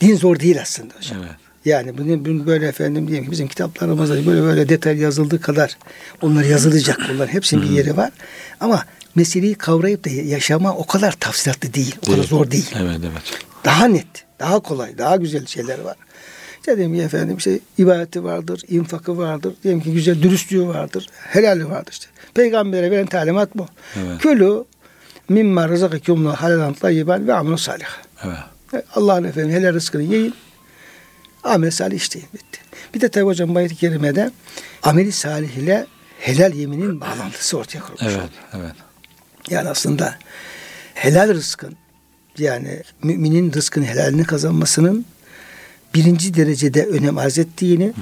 Din 0.00 0.16
zor 0.16 0.40
değil 0.40 0.60
aslında 0.60 0.94
hocam. 0.94 1.18
Evet. 1.22 1.36
Yani 1.64 1.98
bunu 1.98 2.46
böyle 2.46 2.66
efendim 2.66 3.08
diyelim 3.08 3.24
ki 3.24 3.30
bizim 3.30 3.48
kitaplarımızda 3.48 4.26
böyle 4.26 4.42
böyle 4.42 4.68
detay 4.68 4.98
yazıldığı 4.98 5.40
kadar 5.40 5.78
onlar 6.22 6.44
yazılacak. 6.44 6.98
Bunların 7.08 7.32
hepsinin 7.32 7.62
bir 7.62 7.70
yeri 7.70 7.96
var. 7.96 8.10
Ama 8.60 8.84
meseleyi 9.14 9.54
kavrayıp 9.54 10.04
da 10.04 10.10
yaşama 10.10 10.74
o 10.74 10.86
kadar 10.86 11.12
tafsilatlı 11.12 11.74
değil. 11.74 11.96
O 12.02 12.06
kadar 12.06 12.16
Değil. 12.16 12.28
zor 12.28 12.50
değil. 12.50 12.70
Evet 12.80 12.96
evet. 13.00 13.22
Daha 13.64 13.84
net, 13.84 14.06
daha 14.40 14.60
kolay, 14.60 14.98
daha 14.98 15.16
güzel 15.16 15.46
şeyler 15.46 15.78
var. 15.78 15.96
İşte 16.58 16.76
diyelim 16.76 16.94
ki 16.94 17.02
efendim 17.02 17.36
işte 17.36 17.58
ibadeti 17.78 18.24
vardır, 18.24 18.62
infakı 18.68 19.18
vardır, 19.18 19.54
diyelim 19.62 19.80
ki 19.80 19.92
güzel 19.92 20.22
dürüstlüğü 20.22 20.66
vardır, 20.66 21.06
helali 21.12 21.70
vardır 21.70 21.92
işte. 21.92 22.06
Peygambere 22.34 22.90
veren 22.90 23.06
talimat 23.06 23.48
bu. 23.54 23.66
Evet. 23.96 24.18
Külü 24.20 24.64
mimma 25.28 25.68
rızakakumlu 25.68 26.32
halalan 26.32 26.74
tayyiban 26.74 27.26
ve 27.28 27.34
amelu 27.34 27.58
salih. 27.58 27.86
Evet. 28.24 28.84
Allah'ın 28.94 29.24
efendim 29.24 29.50
helal 29.50 29.74
rızkını 29.74 30.02
yiyin, 30.02 30.34
amel 31.44 31.70
salih 31.70 31.96
işleyin 31.96 32.28
bitti. 32.34 32.58
Bir 32.94 33.00
de 33.00 33.08
tabi 33.08 33.24
hocam 33.24 33.54
bu 33.54 33.58
ayet-i 33.58 33.76
kerimede 33.76 34.30
ameli 34.82 35.12
salih 35.12 35.50
ile 35.50 35.86
helal 36.20 36.54
yeminin 36.54 37.00
bağlantısı 37.00 37.58
ortaya 37.58 37.80
kurulmuş 37.80 38.02
Evet. 38.02 38.16
oldu. 38.16 38.30
Evet. 38.62 38.72
Yani 39.50 39.68
aslında 39.68 40.14
helal 40.94 41.28
rızkın 41.28 41.76
yani 42.38 42.82
müminin 43.02 43.52
rızkın 43.52 43.82
helalini 43.82 44.24
kazanmasının 44.24 45.04
birinci 45.94 46.34
derecede 46.34 46.86
önem 46.86 47.18
arz 47.18 47.38
ettiğini, 47.38 47.92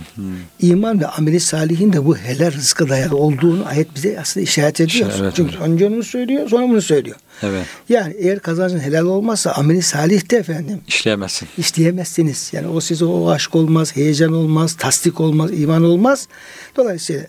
iman 0.61 1.01
ve 1.01 1.07
ameli 1.07 1.41
salihin 1.41 1.93
de 1.93 2.05
bu 2.05 2.17
helal 2.17 2.53
rızka 2.53 2.89
dayalı 2.89 3.17
olduğunu 3.17 3.67
ayet 3.67 3.95
bize 3.95 4.21
aslında 4.21 4.45
işaret 4.45 4.81
ediyor. 4.81 5.11
Evet, 5.21 5.33
Çünkü 5.37 5.53
evet. 5.59 5.69
önce 5.69 5.87
onu 5.87 6.03
söylüyor, 6.03 6.49
sonra 6.49 6.69
bunu 6.69 6.83
söylüyor. 6.83 7.17
Evet. 7.43 7.67
Yani 7.89 8.15
eğer 8.19 8.39
kazancın 8.39 8.81
helal 8.81 9.05
olmazsa 9.05 9.53
ameli 9.53 9.83
salih 9.83 10.31
de 10.31 10.37
efendim 10.37 10.81
İşleyemezsin. 10.89 11.49
isteyemezsiniz. 11.59 12.51
Yani 12.53 12.67
o 12.69 12.81
size 12.81 13.05
o 13.05 13.31
aşk 13.31 13.55
olmaz, 13.55 13.97
heyecan 13.97 14.33
olmaz, 14.33 14.77
tasdik 14.79 15.21
olmaz, 15.21 15.51
iman 15.61 15.85
olmaz. 15.85 16.29
Dolayısıyla 16.77 17.23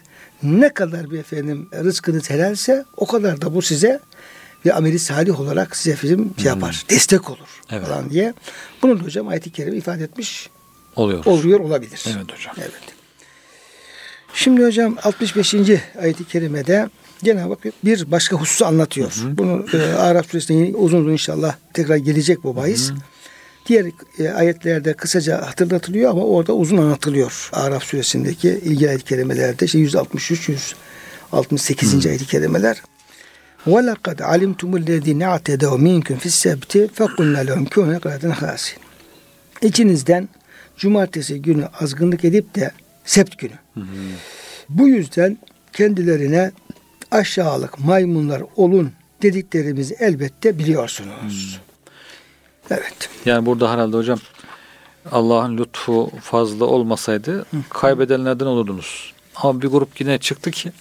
ne 0.43 0.74
kadar 0.74 1.12
bir 1.12 1.19
efendim 1.19 1.67
rızkınız 1.84 2.30
helalse 2.30 2.86
o 2.97 3.06
kadar 3.06 3.41
da 3.41 3.56
bu 3.56 3.62
size 3.62 4.00
bir 4.65 4.78
ameli 4.78 5.00
salih 5.00 5.39
olarak 5.39 5.76
size 5.76 5.91
efendim 5.91 6.34
şey 6.38 6.45
yapar, 6.47 6.86
destek 6.89 7.30
olur 7.30 7.38
Hmm. 7.67 7.78
Evet. 7.78 7.88
falan 7.88 8.10
diye. 8.10 8.34
Bunu 8.82 9.00
da 9.00 9.04
hocam 9.04 9.28
ayet-i 9.28 9.50
kerime 9.52 9.78
ifade 9.78 10.04
etmiş 10.04 10.50
Oluyor. 10.97 11.25
oluyor 11.25 11.61
olabilir. 11.61 12.05
Evet 12.07 12.33
hocam. 12.33 12.55
Evet. 12.59 12.97
Şimdi 14.35 14.65
hocam 14.65 14.97
65. 15.03 15.55
ayet-i 16.01 16.25
kerimede 16.25 16.89
Cenab-ı 17.25 17.49
Hak 17.49 17.85
bir 17.85 18.11
başka 18.11 18.37
hususu 18.37 18.67
anlatıyor. 18.67 19.12
Bunu 19.25 19.67
e, 19.73 19.79
Araf 19.79 20.31
suresinde 20.31 20.59
yine 20.59 20.77
uzun 20.77 21.01
uzun 21.01 21.12
inşallah 21.12 21.57
tekrar 21.75 21.97
gelecek 21.97 22.45
bu 22.45 22.57
bahis. 22.57 22.91
Diğer 23.67 23.87
e, 24.19 24.29
ayetlerde 24.29 24.95
kısaca 24.95 25.47
hatırlatılıyor 25.47 26.11
ama 26.11 26.25
orada 26.25 26.53
uzun 26.53 26.77
anlatılıyor. 26.77 27.49
Araf 27.53 27.85
suresindeki 27.85 28.49
ilgili 28.49 28.89
ayet-i 28.89 29.05
kerimelerde 29.05 29.65
işte 29.65 29.79
163 29.79 30.49
168. 31.33 32.07
ayet-i 32.07 32.27
kerimeler. 32.27 32.83
وَلَقَدْ 33.67 34.19
عَلِمْتُمُ 34.23 34.71
الَّذ۪ينَ 34.83 35.23
اَعْتَدَوْا 35.33 35.77
مِنْكُمْ 35.89 36.17
فِي 36.23 36.29
السَّبْتِ 36.35 36.73
فَقُلْنَا 36.99 37.41
لَهُمْ 37.49 37.65
كُونَ 37.75 37.91
قَرَةً 38.05 38.25
خَاسِينَ 38.41 38.79
İçinizden 39.62 40.29
cumartesi 40.82 41.41
günü 41.41 41.65
azgınlık 41.80 42.26
edip 42.26 42.56
de 42.56 42.72
sept 43.06 43.38
günü. 43.38 43.54
Bu 44.70 44.88
yüzden 44.88 45.38
kendilerine 45.74 46.52
aşağılık 47.12 47.80
maymunlar 47.80 48.44
olun 48.56 48.91
dediklerimizi 49.22 49.96
elbette 50.00 50.60
biliyorsunuz. 50.60 51.60
Evet. 52.70 53.10
Yani 53.26 53.46
burada 53.46 53.72
herhalde 53.72 53.98
hocam 53.98 54.20
Allah'ın 55.12 55.58
lütfu 55.58 56.12
fazla 56.22 56.65
olmasaydı 56.65 57.46
kaybedenlerden 57.70 58.46
olurdunuz. 58.46 59.13
Ama 59.36 59.62
bir 59.62 59.67
grup 59.67 60.02
yine 60.02 60.17
çıktı 60.17 60.52
ki 60.52 60.72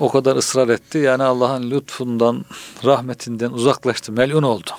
o 0.00 0.10
kadar 0.10 0.36
ısrar 0.36 0.68
etti. 0.68 0.98
Yani 0.98 1.22
Allah'ın 1.22 1.70
lütfundan, 1.70 2.44
rahmetinden 2.84 3.50
uzaklaştı. 3.50 4.12
Melun 4.12 4.42
oldu. 4.42 4.70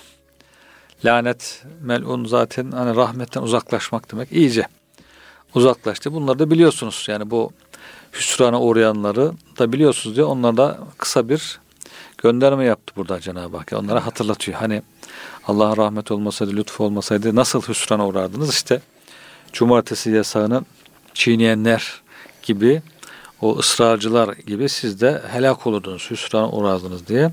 Lanet, 1.06 1.64
melun 1.82 2.26
zaten 2.26 2.72
hani 2.72 2.96
rahmetten 2.96 3.42
uzaklaşmak 3.42 4.12
demek. 4.12 4.32
iyice 4.32 4.68
uzaklaştı. 5.56 6.14
Bunları 6.14 6.40
da 6.40 6.52
biliyorsunuz. 6.52 7.06
Yani 7.10 7.32
bu 7.32 7.52
hüsrana 8.14 8.62
uğrayanları 8.62 9.32
da 9.60 9.74
biliyorsunuz 9.74 10.16
diye 10.16 10.26
onlara 10.26 10.58
da 10.58 10.80
kısa 10.98 11.30
bir 11.30 11.60
gönderme 12.18 12.66
yaptı 12.66 12.94
burada 12.96 13.20
Cenab-ı 13.20 13.58
Hak. 13.58 13.74
Onlara 13.76 14.06
hatırlatıyor. 14.06 14.58
Hani 14.58 14.82
Allah'ın 15.48 15.78
rahmeti 15.78 16.14
olmasaydı, 16.14 16.56
lütfu 16.56 16.84
olmasaydı 16.84 17.36
nasıl 17.36 17.62
hüsrana 17.62 18.08
uğrardınız? 18.08 18.50
İşte 18.50 18.82
cumartesi 19.54 20.12
yasağını 20.12 20.62
çiğneyenler 21.14 22.02
gibi 22.44 22.82
o 23.42 23.58
ısrarcılar 23.58 24.34
gibi 24.34 24.70
siz 24.70 25.02
de 25.02 25.22
helak 25.32 25.68
olurdunuz, 25.68 26.08
hüsrana 26.12 26.50
uğrardınız 26.50 27.08
diye. 27.08 27.32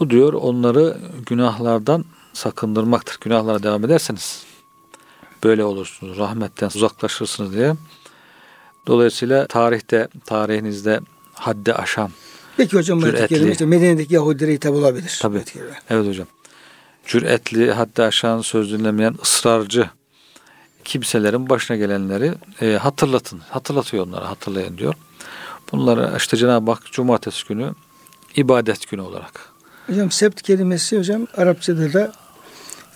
Bu 0.00 0.10
diyor 0.10 0.32
onları 0.32 0.96
günahlardan 1.26 2.04
sakındırmaktır. 2.32 3.18
Günahlara 3.20 3.62
devam 3.62 3.84
ederseniz 3.84 4.44
böyle 5.44 5.64
olursunuz, 5.64 6.18
rahmetten 6.18 6.70
uzaklaşırsınız 6.74 7.52
diye. 7.52 7.74
Dolayısıyla 8.86 9.46
tarihte, 9.46 10.08
tarihinizde 10.26 11.00
haddi 11.34 11.74
aşan, 11.74 12.10
Peki 12.56 12.76
hocam 12.76 13.00
Cüretli. 13.00 13.50
işte 13.52 13.66
Medine'deki 13.66 14.14
Yahudilere 14.14 14.52
hitap 14.52 14.74
olabilir. 14.74 15.18
Tabii. 15.22 15.42
Evet 15.90 16.06
hocam. 16.08 16.26
Cüretli, 17.06 17.72
hatta 17.72 18.04
aşan 18.04 18.40
söz 18.40 18.72
dinlemeyen 18.72 19.14
ısrarcı 19.22 19.90
kimselerin 20.84 21.48
başına 21.48 21.76
gelenleri 21.76 22.34
e, 22.62 22.72
hatırlatın. 22.72 23.40
Hatırlatıyor 23.50 24.06
onlara, 24.06 24.28
hatırlayın 24.28 24.78
diyor. 24.78 24.94
Bunları 25.72 26.12
işte 26.16 26.36
Cenab-ı 26.36 26.70
Hak 26.70 26.92
cumartesi 26.92 27.48
günü 27.48 27.74
ibadet 28.36 28.90
günü 28.90 29.00
olarak. 29.00 29.49
Hocam 29.90 30.10
sept 30.10 30.42
kelimesi 30.42 30.98
hocam 30.98 31.26
Arapçada 31.36 31.92
da 31.92 32.12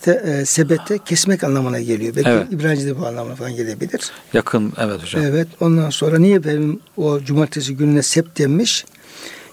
te, 0.00 0.12
e, 0.12 0.44
sebete 0.44 0.98
kesmek 0.98 1.44
anlamına 1.44 1.80
geliyor. 1.80 2.16
Belki 2.16 2.28
Evet. 2.28 2.52
İbranice'de 2.52 3.00
bu 3.00 3.06
anlamına 3.06 3.34
falan 3.34 3.56
gelebilir. 3.56 4.10
Yakın 4.32 4.72
evet 4.78 5.02
hocam. 5.02 5.22
Evet. 5.24 5.48
Ondan 5.60 5.90
sonra 5.90 6.18
niye 6.18 6.44
benim 6.44 6.80
o 6.96 7.20
cumartesi 7.20 7.76
gününe 7.76 8.02
sept 8.02 8.38
denmiş? 8.38 8.84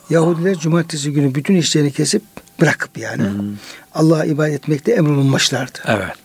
Yahudiler 0.10 0.56
cumartesi 0.56 1.12
günü 1.12 1.36
bütün 1.36 1.56
işlerini 1.56 1.92
kesip 1.92 2.22
bırakıp 2.62 2.98
yani 2.98 3.24
Allah'a 3.94 4.26
ibadet 4.26 4.54
etmekte 4.54 4.92
emrolunmuşlardı. 4.92 5.80
Evet. 5.86 6.16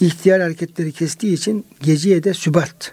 İhtiyar 0.00 0.40
hareketleri 0.40 0.92
kestiği 0.92 1.34
için 1.34 1.66
geceye 1.80 2.24
de 2.24 2.34
sübat. 2.34 2.92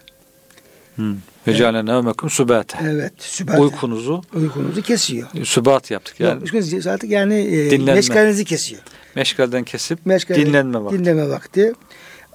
Hı. 0.96 1.16
Ve 1.50 1.56
ceale 1.56 1.86
nevmekum 1.86 2.30
sübate. 2.30 2.78
Evet. 2.84 3.14
Sübat. 3.18 3.60
Uykunuzu 3.60 4.22
Uykunuzu 4.36 4.82
kesiyor. 4.82 5.28
sübat 5.44 5.92
yaptık. 5.92 6.20
Yani 6.20 6.42
Yok, 6.54 6.86
artık 6.88 7.10
yani 7.10 7.34
e, 7.36 7.72
Dinlenme. 7.72 7.94
meşgalenizi 7.94 8.46
kesiyor. 8.46 8.82
meşgalden 9.16 9.64
kesip 9.64 10.00
Meşgale- 10.08 10.36
dinlenme 10.36 10.84
vakti. 10.84 11.00
Dinleme 11.00 11.30
vakti. 11.30 11.74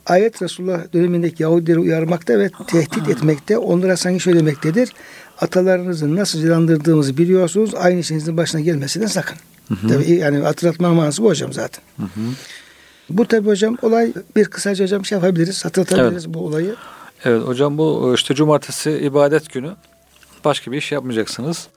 Ayet 0.07 0.43
Resulullah 0.43 0.93
dönemindeki 0.93 1.43
Yahudileri 1.43 1.79
uyarmakta 1.79 2.39
ve 2.39 2.51
tehdit 2.67 3.09
etmekte. 3.09 3.59
Onlara 3.59 3.97
sanki 3.97 4.21
şöyle 4.21 4.39
demektedir. 4.39 4.93
Atalarınızı 5.41 6.17
nasıl 6.17 6.41
celandırdığımızı 6.41 7.17
biliyorsunuz. 7.17 7.75
Aynı 7.75 8.01
işinizin 8.01 8.37
başına 8.37 8.61
gelmesinden 8.61 9.07
sakın. 9.07 9.37
Tabii 9.89 10.11
yani 10.13 10.39
hatırlatma 10.39 10.95
manası 10.95 11.23
bu 11.23 11.27
hocam 11.29 11.53
zaten. 11.53 11.85
Bu 13.11 13.29
tabii 13.29 13.47
hocam 13.49 13.77
olay 13.83 14.13
bir 14.37 14.45
kısaca 14.45 14.85
hocam 14.85 15.05
şey 15.05 15.17
yapabiliriz. 15.17 15.65
Hatırlatabiliriz 15.65 16.35
bu 16.35 16.39
olayı. 16.47 16.75
Evet 17.25 17.47
hocam 17.47 17.79
bu 17.79 18.13
işte 18.15 18.35
cumartesi 18.35 18.91
ibadet 18.91 19.53
günü 19.53 19.77
başka 20.45 20.73
bir 20.73 20.77
iş 20.77 20.93
yapmayacaksınız. 20.93 21.69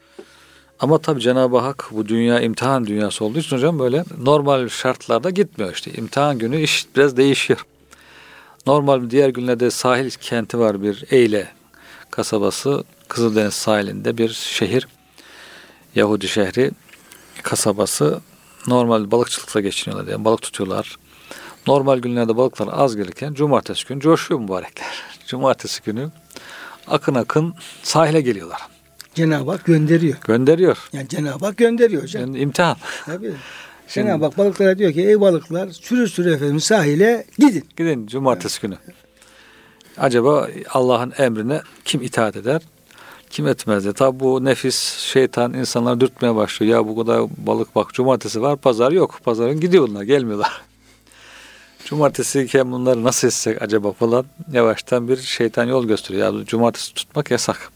Ama 0.80 0.98
tabii 0.98 1.22
Cenab-ı 1.22 1.58
Hak 1.58 1.89
bu 1.91 2.08
dünya 2.08 2.41
imtihan 2.41 2.86
dünyası 2.88 3.26
olduğu 3.26 3.39
için 3.39 3.56
hocam 3.56 3.80
böyle 3.80 4.04
normal 4.18 4.70
şartlarda 4.70 5.30
gitmiyor 5.30 5.74
işte. 5.74 5.91
İmtihan 5.91 6.38
günü 6.39 6.62
iş 6.62 6.86
biraz 6.95 7.18
değişiyor. 7.18 7.66
Normal 8.66 9.10
diğer 9.10 9.30
günlerde 9.30 9.72
sahil 9.72 10.10
kenti 10.10 10.60
var 10.60 10.82
bir 10.82 11.06
Eyle 11.12 11.48
kasabası. 12.12 12.84
Kızıldeniz 13.08 13.54
sahilinde 13.54 14.18
bir 14.18 14.30
şehir. 14.30 14.88
Yahudi 15.95 16.28
şehri 16.28 16.72
kasabası. 17.43 18.22
Normal 18.68 19.12
balıkçılıkla 19.12 19.62
geçiniyorlar. 19.62 20.12
Yani 20.12 20.26
balık 20.26 20.41
tutuyorlar. 20.41 20.98
Normal 21.68 22.00
günlerde 22.00 22.38
balıklar 22.38 22.70
az 22.72 22.95
gelirken 22.95 23.34
cumartesi 23.34 23.88
günü 23.88 24.00
coşuyor 24.00 24.39
mübarekler. 24.39 25.16
Cumartesi 25.28 25.84
günü 25.84 26.09
akın 26.88 27.15
akın 27.15 27.53
sahile 27.84 28.21
geliyorlar. 28.21 28.61
Cenab-ı 29.15 29.51
Hak 29.51 29.65
gönderiyor. 29.65 30.17
Gönderiyor. 30.28 30.78
Yani 30.93 31.07
Cenab-ı 31.07 31.45
Hak 31.45 31.57
gönderiyor 31.57 32.03
hocam. 32.03 32.21
Yani 32.21 32.39
imtihan. 32.39 32.78
Tabii. 33.05 33.34
Şimdi- 33.88 34.07
Cenab-ı 34.07 34.25
Hak 34.25 34.38
balıklara 34.38 34.78
diyor 34.78 34.93
ki 34.93 35.01
ey 35.07 35.21
balıklar 35.21 35.69
sürü 35.69 36.07
sürü 36.09 36.34
efendim 36.34 36.59
sahile 36.61 37.25
gidin. 37.39 37.65
Gidin 37.78 38.07
cumartesi 38.07 38.61
günü. 38.61 38.78
Acaba 39.97 40.47
Allah'ın 40.69 41.13
emrine 41.17 41.61
kim 41.86 42.01
itaat 42.01 42.36
eder? 42.36 42.61
Kim 43.30 43.47
etmez 43.47 43.84
diye. 43.84 43.93
Tabi 43.93 44.19
bu 44.19 44.45
nefis, 44.45 44.97
şeytan 44.97 45.53
insanları 45.53 45.99
dürtmeye 45.99 46.36
başlıyor. 46.36 46.71
Ya 46.80 46.88
bu 46.88 46.97
kadar 46.97 47.21
balık 47.38 47.75
bak 47.75 47.93
cumartesi 47.93 48.41
var, 48.41 48.57
pazar 48.57 48.91
yok. 48.91 49.19
Pazarın 49.23 49.59
gidiyor 49.59 49.88
bunlar, 49.88 50.03
gelmiyorlar. 50.03 50.61
Cumartesiyken 51.88 52.72
bunları 52.72 53.04
nasıl 53.04 53.28
etsek 53.28 53.62
acaba 53.62 53.92
falan 53.92 54.26
yavaştan 54.52 55.08
bir 55.08 55.18
şeytan 55.18 55.66
yol 55.66 55.86
gösteriyor. 55.88 56.40
Ya 56.40 56.46
cumartesi 56.46 56.94
tutmak 56.94 57.32
yasak. 57.32 57.72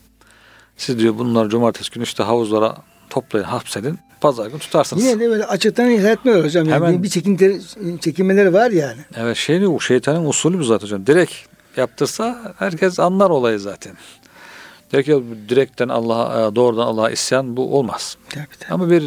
Siz 0.77 0.99
diyor 0.99 1.17
bunları 1.17 1.49
cumartesi 1.49 1.91
günü 1.91 2.03
işte 2.03 2.23
havuzlara 2.23 2.75
toplayın, 3.09 3.45
hapsedin. 3.45 3.99
Pazar 4.21 4.47
günü 4.47 4.59
tutarsınız. 4.59 5.03
Yine 5.03 5.19
de 5.19 5.29
böyle 5.29 5.45
açıktan 5.45 5.89
etmiyor 5.89 6.43
hocam. 6.43 6.65
Yani 6.69 6.75
Hemen- 6.75 7.03
bir 7.03 7.09
çekinti, 7.09 7.61
çekinmeleri 8.01 8.53
var 8.53 8.71
yani. 8.71 9.01
Evet 9.17 9.37
şey 9.37 9.79
şeytanın 9.79 10.25
usulü 10.25 10.59
bu 10.59 10.63
zaten 10.63 10.87
hocam. 10.87 11.07
Direkt 11.07 11.33
yaptırsa 11.77 12.53
herkes 12.57 12.99
anlar 12.99 13.29
olayı 13.29 13.59
zaten. 13.59 13.93
Ki 14.91 15.23
direkten 15.49 15.89
Allah'a 15.89 16.55
doğrudan 16.55 16.87
Allah'a 16.87 17.09
isyan 17.09 17.57
bu 17.57 17.77
olmaz. 17.77 18.17
Tabii, 18.29 18.45
tabii. 18.59 18.73
Ama 18.73 18.89
bir 18.89 19.03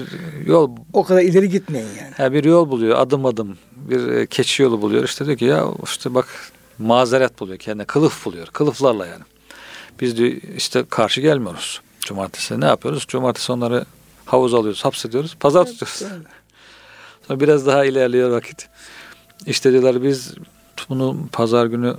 yol 0.46 0.70
O 0.92 1.04
kadar 1.04 1.22
ileri 1.22 1.48
gitmeyin 1.48 1.88
yani. 2.00 2.14
ya 2.18 2.32
bir 2.32 2.44
yol 2.44 2.70
buluyor 2.70 2.98
adım 2.98 3.26
adım 3.26 3.58
bir 3.76 4.08
e, 4.08 4.26
keçi 4.26 4.62
yolu 4.62 4.82
buluyor. 4.82 5.04
İşte 5.04 5.26
diyor 5.26 5.38
ki 5.38 5.44
ya 5.44 5.66
işte 5.84 6.14
bak 6.14 6.52
mazeret 6.78 7.40
buluyor 7.40 7.58
kendine 7.58 7.84
kılıf 7.84 8.24
buluyor. 8.24 8.46
Kılıflarla 8.46 9.06
yani. 9.06 9.22
Biz 10.00 10.16
diyor 10.16 10.32
işte 10.56 10.84
karşı 10.90 11.20
gelmiyoruz. 11.20 11.80
Cumartesi 12.00 12.60
ne 12.60 12.66
yapıyoruz? 12.66 13.04
Cumartesi 13.08 13.52
onları 13.52 13.84
havuz 14.24 14.54
alıyoruz, 14.54 14.84
hapsediyoruz, 14.84 15.36
pazar 15.40 15.64
tutuyoruz. 15.64 16.02
Sonra 17.28 17.40
biraz 17.40 17.66
daha 17.66 17.84
ilerliyor 17.84 18.30
vakit. 18.30 18.68
İşte 19.46 19.72
diyorlar 19.72 20.02
biz 20.02 20.34
bunu 20.88 21.28
pazar 21.32 21.66
günü 21.66 21.96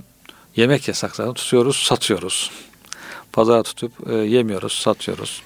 yemek 0.56 0.88
yasak 0.88 1.16
zaten 1.16 1.34
tutuyoruz, 1.34 1.76
satıyoruz. 1.76 2.50
Pazara 3.36 3.62
tutup 3.62 3.92
e, 4.10 4.14
yemiyoruz, 4.14 4.72
satıyoruz. 4.72 5.42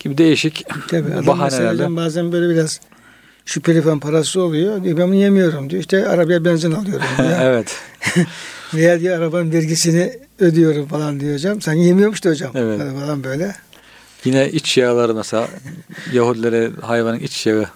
Gibi 0.00 0.18
değişik 0.18 0.64
Tabii 0.88 1.26
bahanelerle. 1.26 1.96
bazen 1.96 2.32
böyle 2.32 2.54
biraz 2.54 2.80
şüpheli 3.44 3.82
falan 3.82 4.00
parası 4.00 4.40
oluyor. 4.42 4.84
Diyor 4.84 4.96
ben 4.98 5.06
bunu 5.06 5.14
yemiyorum 5.14 5.70
diyor. 5.70 5.80
İşte 5.80 6.08
arabaya 6.08 6.44
benzin 6.44 6.72
alıyorum 6.72 7.04
evet. 7.40 7.76
Veya 8.74 9.00
diyor 9.00 9.18
arabanın 9.18 9.52
vergisini 9.52 10.18
ödüyorum 10.38 10.86
falan 10.86 11.20
diyor 11.20 11.34
hocam. 11.34 11.60
Sen 11.60 11.72
yemiyormuş 11.72 12.24
da 12.24 12.30
hocam. 12.30 12.50
Evet. 12.54 12.80
Hani 12.80 13.00
Falan 13.00 13.24
böyle. 13.24 13.54
Yine 14.24 14.50
iç 14.50 14.76
yağları 14.78 15.14
mesela 15.14 15.48
Yahudilere 16.12 16.70
hayvanın 16.82 17.18
iç 17.18 17.46
yağı 17.46 17.66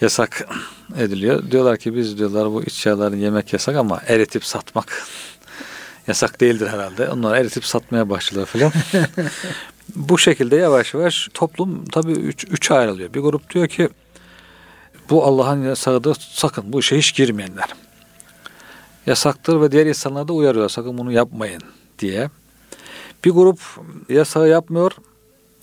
yasak 0.00 0.48
ediliyor. 0.98 1.50
Diyorlar 1.50 1.76
ki 1.76 1.96
biz 1.96 2.18
diyorlar 2.18 2.52
bu 2.52 2.62
iç 2.62 2.86
yağları 2.86 3.16
yemek 3.16 3.52
yasak 3.52 3.76
ama 3.76 4.00
eritip 4.06 4.44
satmak 4.44 5.02
yasak 6.06 6.40
değildir 6.40 6.68
herhalde. 6.68 7.08
Onlar 7.08 7.36
eritip 7.36 7.64
satmaya 7.64 8.10
başladılar 8.10 8.46
falan. 8.46 8.72
bu 9.96 10.18
şekilde 10.18 10.56
yavaş 10.56 10.94
yavaş 10.94 11.28
toplum 11.34 11.84
tabii 11.84 12.12
üç, 12.12 12.44
üçe 12.44 12.74
ayrılıyor. 12.74 13.14
Bir 13.14 13.20
grup 13.20 13.54
diyor 13.54 13.68
ki 13.68 13.88
bu 15.10 15.24
Allah'ın 15.24 15.62
yasağıdır 15.62 16.16
sakın 16.32 16.72
bu 16.72 16.80
işe 16.80 16.98
hiç 16.98 17.14
girmeyenler. 17.14 17.68
Yasaktır 19.06 19.60
ve 19.60 19.72
diğer 19.72 19.86
insanlar 19.86 20.28
da 20.28 20.32
uyarıyor 20.32 20.68
sakın 20.68 20.98
bunu 20.98 21.12
yapmayın 21.12 21.62
diye. 21.98 22.30
Bir 23.24 23.30
grup 23.30 23.60
yasağı 24.08 24.48
yapmıyor 24.48 24.92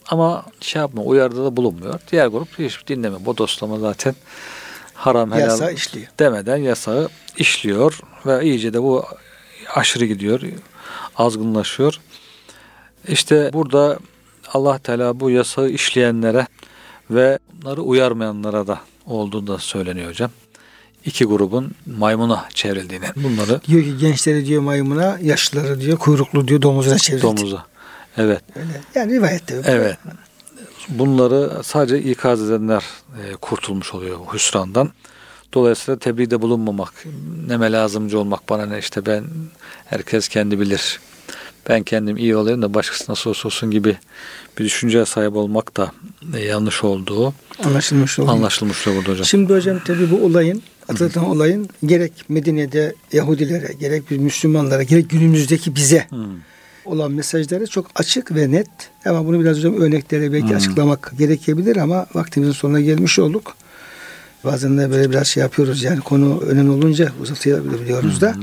ama 0.09 0.45
şey 0.61 0.79
yapma 0.79 1.01
uyarıda 1.01 1.45
da 1.45 1.57
bulunmuyor. 1.57 1.99
Diğer 2.11 2.27
grup 2.27 2.59
hiç 2.59 2.87
dinlemiyor. 2.87 3.25
Bodoslama 3.25 3.79
zaten 3.79 4.15
haram 4.93 5.31
helal 5.31 5.41
Yasa 5.41 5.71
işliyor. 5.71 6.07
demeden 6.19 6.57
yasağı 6.57 7.09
işliyor 7.37 7.99
ve 8.25 8.43
iyice 8.45 8.73
de 8.73 8.83
bu 8.83 9.05
aşırı 9.75 10.05
gidiyor. 10.05 10.41
Azgınlaşıyor. 11.15 11.99
İşte 13.07 13.49
burada 13.53 13.99
Allah 14.53 14.77
Teala 14.77 15.19
bu 15.19 15.29
yasağı 15.29 15.69
işleyenlere 15.69 16.47
ve 17.11 17.39
bunları 17.53 17.81
uyarmayanlara 17.81 18.67
da 18.67 18.79
olduğu 19.05 19.47
da 19.47 19.57
söyleniyor 19.57 20.09
hocam. 20.09 20.31
İki 21.05 21.25
grubun 21.25 21.71
maymuna 21.97 22.45
çevrildiğini. 22.53 23.05
Bunları 23.15 23.61
Diyor 23.67 23.83
ki 23.83 23.97
gençleri 23.97 24.45
diyor 24.45 24.61
maymuna, 24.61 25.17
yaşlıları 25.21 25.81
diyor 25.81 25.97
kuyruklu 25.97 26.47
diyor 26.47 26.61
domuzuna 26.61 26.97
çevirdi. 26.97 27.21
domuza. 27.23 27.65
Evet. 28.17 28.41
Öyle. 28.55 28.81
Yani 28.95 29.13
rivayette. 29.13 29.61
Evet. 29.65 29.97
Bunları 30.89 31.63
sadece 31.63 31.99
ikaz 32.01 32.41
edenler 32.49 32.83
e, 33.23 33.35
kurtulmuş 33.35 33.93
oluyor 33.93 34.17
hüsrandan. 34.33 34.89
Dolayısıyla 35.53 35.99
tebliğde 35.99 36.41
bulunmamak, 36.41 36.93
neme 37.47 37.71
lazımcı 37.71 38.19
olmak 38.19 38.49
bana 38.49 38.65
ne 38.65 38.79
işte 38.79 39.05
ben 39.05 39.23
herkes 39.85 40.27
kendi 40.27 40.59
bilir. 40.59 40.99
Ben 41.69 41.83
kendim 41.83 42.17
iyi 42.17 42.35
olayım 42.35 42.61
da 42.61 42.73
başkası 42.73 43.11
nasıl 43.11 43.29
olsa 43.29 43.47
olsun 43.47 43.71
gibi 43.71 43.97
bir 44.59 44.65
düşünceye 44.65 45.05
sahip 45.05 45.35
olmak 45.35 45.77
da 45.77 45.91
e, 46.37 46.39
yanlış 46.39 46.83
olduğu 46.83 47.33
Anlaşılmış 47.63 48.19
oldu. 48.19 48.31
anlaşılmış 48.31 48.87
burada 48.87 49.11
hocam. 49.11 49.25
Şimdi 49.25 49.53
hocam 49.53 49.79
tabi 49.85 50.11
bu 50.11 50.25
olayın 50.25 50.61
atlatılan 50.89 51.25
olayın 51.29 51.69
gerek 51.85 52.13
Medine'de 52.29 52.95
Yahudilere 53.13 53.73
gerek 53.79 54.03
biz 54.11 54.17
Müslümanlara 54.17 54.83
gerek 54.83 55.09
günümüzdeki 55.09 55.75
bize 55.75 56.05
Hmm. 56.09 56.19
olan 56.85 57.11
mesajları 57.11 57.67
çok 57.67 57.87
açık 57.95 58.35
ve 58.35 58.51
net. 58.51 58.67
Ama 59.05 59.25
bunu 59.25 59.39
biraz 59.39 59.57
hocam 59.57 59.81
örneklere 59.81 60.33
belki 60.33 60.47
Hmm. 60.49 60.55
açıklamak 60.55 61.13
gerekebilir 61.17 61.77
ama 61.77 62.05
vaktimizin 62.15 62.53
sonuna 62.53 62.81
gelmiş 62.81 63.19
olduk. 63.19 63.55
Bazen 64.43 64.77
de 64.77 64.91
böyle 64.91 65.09
biraz 65.09 65.27
şey 65.27 65.43
yapıyoruz 65.43 65.83
yani 65.83 65.99
konu 65.99 66.39
önemli 66.39 66.71
olunca 66.71 67.11
uzatabiliyoruz 67.21 68.21
da. 68.21 68.35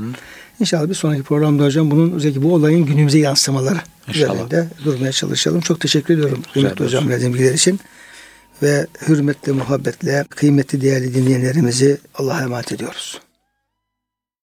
İnşallah 0.59 0.89
bir 0.89 0.93
sonraki 0.93 1.23
programda 1.23 1.63
hocam 1.63 1.91
bunun 1.91 2.11
özellikle 2.11 2.43
bu 2.43 2.53
olayın 2.53 2.85
günümüze 2.85 3.19
yansımaları 3.19 3.79
İnşallah. 4.07 4.33
üzerinde 4.33 4.67
durmaya 4.85 5.11
çalışalım. 5.11 5.61
Çok 5.61 5.79
teşekkür 5.79 6.13
ediyorum 6.13 6.43
ederim. 6.55 6.75
hocam 6.79 7.09
verdiğim 7.09 7.33
bilgiler 7.33 7.53
için. 7.53 7.79
Ve 8.63 8.87
hürmetle, 9.07 9.51
muhabbetle 9.51 10.25
kıymetli 10.29 10.81
değerli 10.81 11.15
dinleyenlerimizi 11.15 11.97
Allah'a 12.15 12.41
emanet 12.41 12.71
ediyoruz. 12.71 13.21